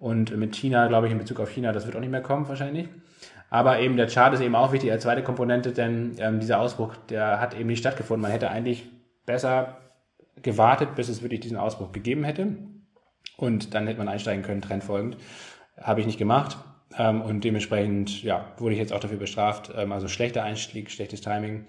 [0.00, 2.48] Und mit China, glaube ich, in Bezug auf China, das wird auch nicht mehr kommen
[2.48, 2.88] wahrscheinlich.
[3.50, 6.96] Aber eben der Chart ist eben auch wichtig als zweite Komponente, denn ähm, dieser Ausbruch,
[7.08, 8.22] der hat eben nicht stattgefunden.
[8.22, 8.90] Man hätte eigentlich
[9.26, 9.76] besser
[10.42, 12.48] gewartet, bis es wirklich diesen Ausbruch gegeben hätte.
[13.42, 15.16] Und dann hätte man einsteigen können, trendfolgend.
[15.76, 16.56] Habe ich nicht gemacht.
[16.96, 19.72] Ähm, und dementsprechend, ja, wurde ich jetzt auch dafür bestraft.
[19.76, 21.66] Ähm, also schlechter Einstieg, schlechtes Timing.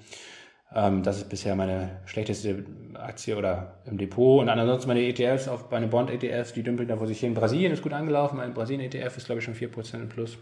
[0.76, 2.64] Ähm, das ist bisher meine schlechteste
[2.94, 4.40] Aktie oder im Depot.
[4.40, 7.34] Und ansonsten meine ETFs, auf meine Bond-ETFs, die dümpeln da vor sich hin.
[7.34, 8.38] Brasilien ist gut angelaufen.
[8.38, 10.38] Mein Brasilien-ETF ist, glaube ich, schon 4% im Plus.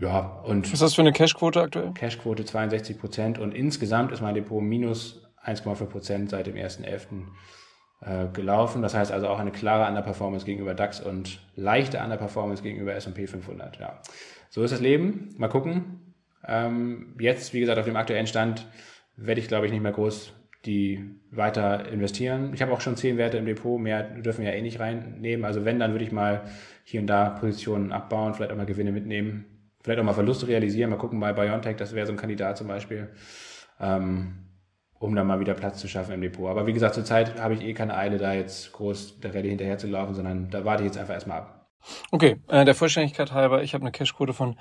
[0.00, 0.64] Ja, und.
[0.64, 1.92] Was ist das für eine Cashquote aktuell?
[1.92, 7.26] Cashquote 62% Und insgesamt ist mein Depot minus 1,5% seit dem 1.11.
[8.00, 8.80] Äh, gelaufen.
[8.80, 13.80] Das heißt also auch eine klare Underperformance gegenüber DAX und leichte Underperformance gegenüber S&P 500.
[13.80, 14.00] Ja,
[14.50, 15.34] so ist das Leben.
[15.36, 16.14] Mal gucken.
[16.46, 18.68] Ähm, jetzt, wie gesagt, auf dem aktuellen Stand
[19.16, 20.32] werde ich, glaube ich, nicht mehr groß
[20.64, 22.52] die weiter investieren.
[22.52, 25.44] Ich habe auch schon zehn Werte im Depot, mehr dürfen wir ja eh nicht reinnehmen.
[25.44, 26.42] Also wenn, dann würde ich mal
[26.84, 29.44] hier und da Positionen abbauen, vielleicht auch mal Gewinne mitnehmen,
[29.82, 32.66] vielleicht auch mal Verluste realisieren, mal gucken bei Biontech, das wäre so ein Kandidat zum
[32.66, 33.08] Beispiel,
[33.80, 34.47] ähm,
[34.98, 36.48] um dann mal wieder Platz zu schaffen im Depot.
[36.48, 39.78] Aber wie gesagt, zurzeit habe ich eh keine Eile, da jetzt groß der Rallye hinterher
[39.78, 41.66] zu laufen, sondern da warte ich jetzt einfach erstmal ab.
[42.10, 44.56] Okay, äh, der Vollständigkeit halber, ich habe eine Cashquote von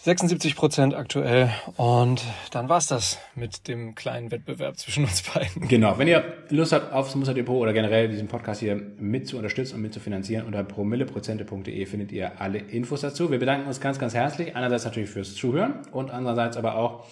[0.00, 1.50] 76 Prozent aktuell.
[1.76, 2.22] Und
[2.52, 5.66] dann war's das mit dem kleinen Wettbewerb zwischen uns beiden.
[5.66, 5.98] Genau.
[5.98, 9.82] Wenn ihr Lust habt, aufs Muster oder generell diesen Podcast hier mit zu unterstützen und
[9.82, 13.30] mit zu finanzieren, unter promilleprozente.de findet ihr alle Infos dazu.
[13.32, 14.54] Wir bedanken uns ganz, ganz herzlich.
[14.54, 17.04] Einerseits natürlich fürs Zuhören und andererseits aber auch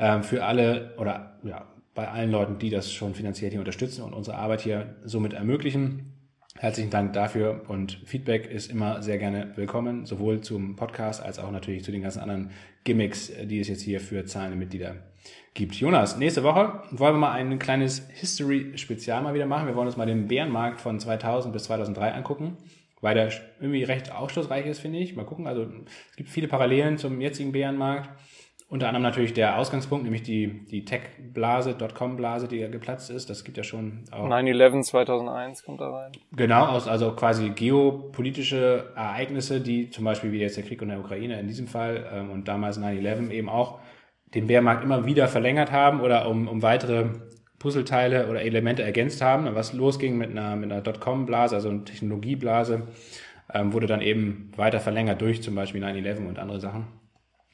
[0.00, 4.14] ähm, für alle oder ja, bei allen Leuten, die das schon finanziell hier unterstützen und
[4.14, 6.14] unsere Arbeit hier somit ermöglichen.
[6.56, 11.50] Herzlichen Dank dafür und Feedback ist immer sehr gerne willkommen, sowohl zum Podcast als auch
[11.50, 12.50] natürlich zu den ganzen anderen
[12.84, 14.96] Gimmicks, die es jetzt hier für zahlende Mitglieder
[15.54, 15.74] gibt.
[15.74, 19.68] Jonas, nächste Woche wollen wir mal ein kleines History-Spezial mal wieder machen.
[19.68, 22.56] Wir wollen uns mal den Bärenmarkt von 2000 bis 2003 angucken,
[23.00, 23.30] weil der
[23.60, 25.14] irgendwie recht aufschlussreich ist, finde ich.
[25.14, 25.66] Mal gucken, also
[26.10, 28.10] es gibt viele Parallelen zum jetzigen Bärenmarkt.
[28.70, 33.28] Unter anderem natürlich der Ausgangspunkt, nämlich die, die Tech-Blase, Dotcom-Blase, die ja geplatzt ist.
[33.28, 34.28] Das gibt ja schon auch.
[34.28, 36.12] 9-11 2001 kommt da rein.
[36.30, 41.00] Genau, aus, also quasi geopolitische Ereignisse, die zum Beispiel wie jetzt der Krieg in der
[41.00, 43.80] Ukraine in diesem Fall ähm, und damals 9-11 eben auch
[44.36, 47.06] den Bärmarkt immer wieder verlängert haben oder um, um weitere
[47.58, 49.52] Puzzleteile oder Elemente ergänzt haben.
[49.52, 52.86] Was losging mit einer, mit einer Dotcom-Blase, also einer Technologieblase,
[53.52, 56.99] ähm, wurde dann eben weiter verlängert durch zum Beispiel 9-11 und andere Sachen.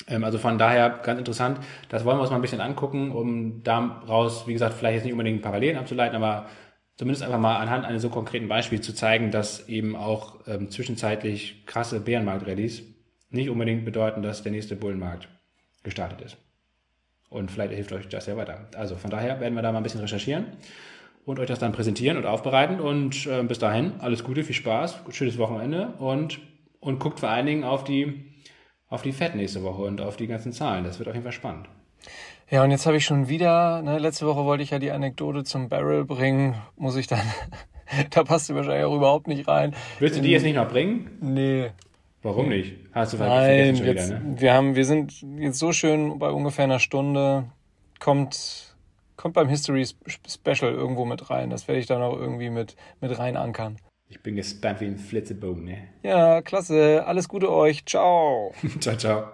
[0.07, 1.59] Ähm, also von daher ganz interessant.
[1.89, 5.13] Das wollen wir uns mal ein bisschen angucken, um daraus, wie gesagt, vielleicht jetzt nicht
[5.13, 6.47] unbedingt Parallelen abzuleiten, aber
[6.97, 11.67] zumindest einfach mal anhand eines so konkreten Beispiels zu zeigen, dass eben auch ähm, zwischenzeitlich
[11.67, 12.83] krasse Bärenmarkt-Rallies
[13.31, 15.29] nicht unbedingt bedeuten, dass der nächste Bullenmarkt
[15.83, 16.37] gestartet ist.
[17.29, 18.69] Und vielleicht hilft euch das ja weiter.
[18.77, 20.47] Also von daher werden wir da mal ein bisschen recherchieren
[21.25, 22.81] und euch das dann präsentieren und aufbereiten.
[22.81, 26.39] Und äh, bis dahin alles Gute, viel Spaß, schönes Wochenende und,
[26.81, 28.36] und guckt vor allen Dingen auf die
[28.89, 30.85] auf die Fed nächste Woche und auf die ganzen Zahlen.
[30.85, 31.69] Das wird auf jeden Fall spannend.
[32.49, 35.43] Ja, und jetzt habe ich schon wieder, ne, letzte Woche wollte ich ja die Anekdote
[35.43, 37.23] zum Barrel bringen, muss ich dann,
[38.11, 39.75] da passt du wahrscheinlich auch überhaupt nicht rein.
[39.99, 41.11] Willst du die jetzt nicht noch bringen?
[41.21, 41.71] Nee.
[42.23, 42.75] Warum nicht?
[42.93, 44.41] Hast du Nein, schon jetzt, wieder, ne?
[44.41, 47.45] wir haben, wir sind jetzt so schön bei ungefähr einer Stunde,
[48.01, 48.77] kommt,
[49.17, 51.51] kommt beim History Special irgendwo mit rein.
[51.51, 53.79] Das werde ich dann auch irgendwie mit, mit rein ankern.
[54.09, 55.89] Ich bin gespannt wie ein Flitzebogen, ne?
[56.03, 57.05] Ja, klasse.
[57.07, 57.85] Alles Gute euch.
[57.87, 58.53] Ciao.
[58.81, 59.33] ciao, ciao.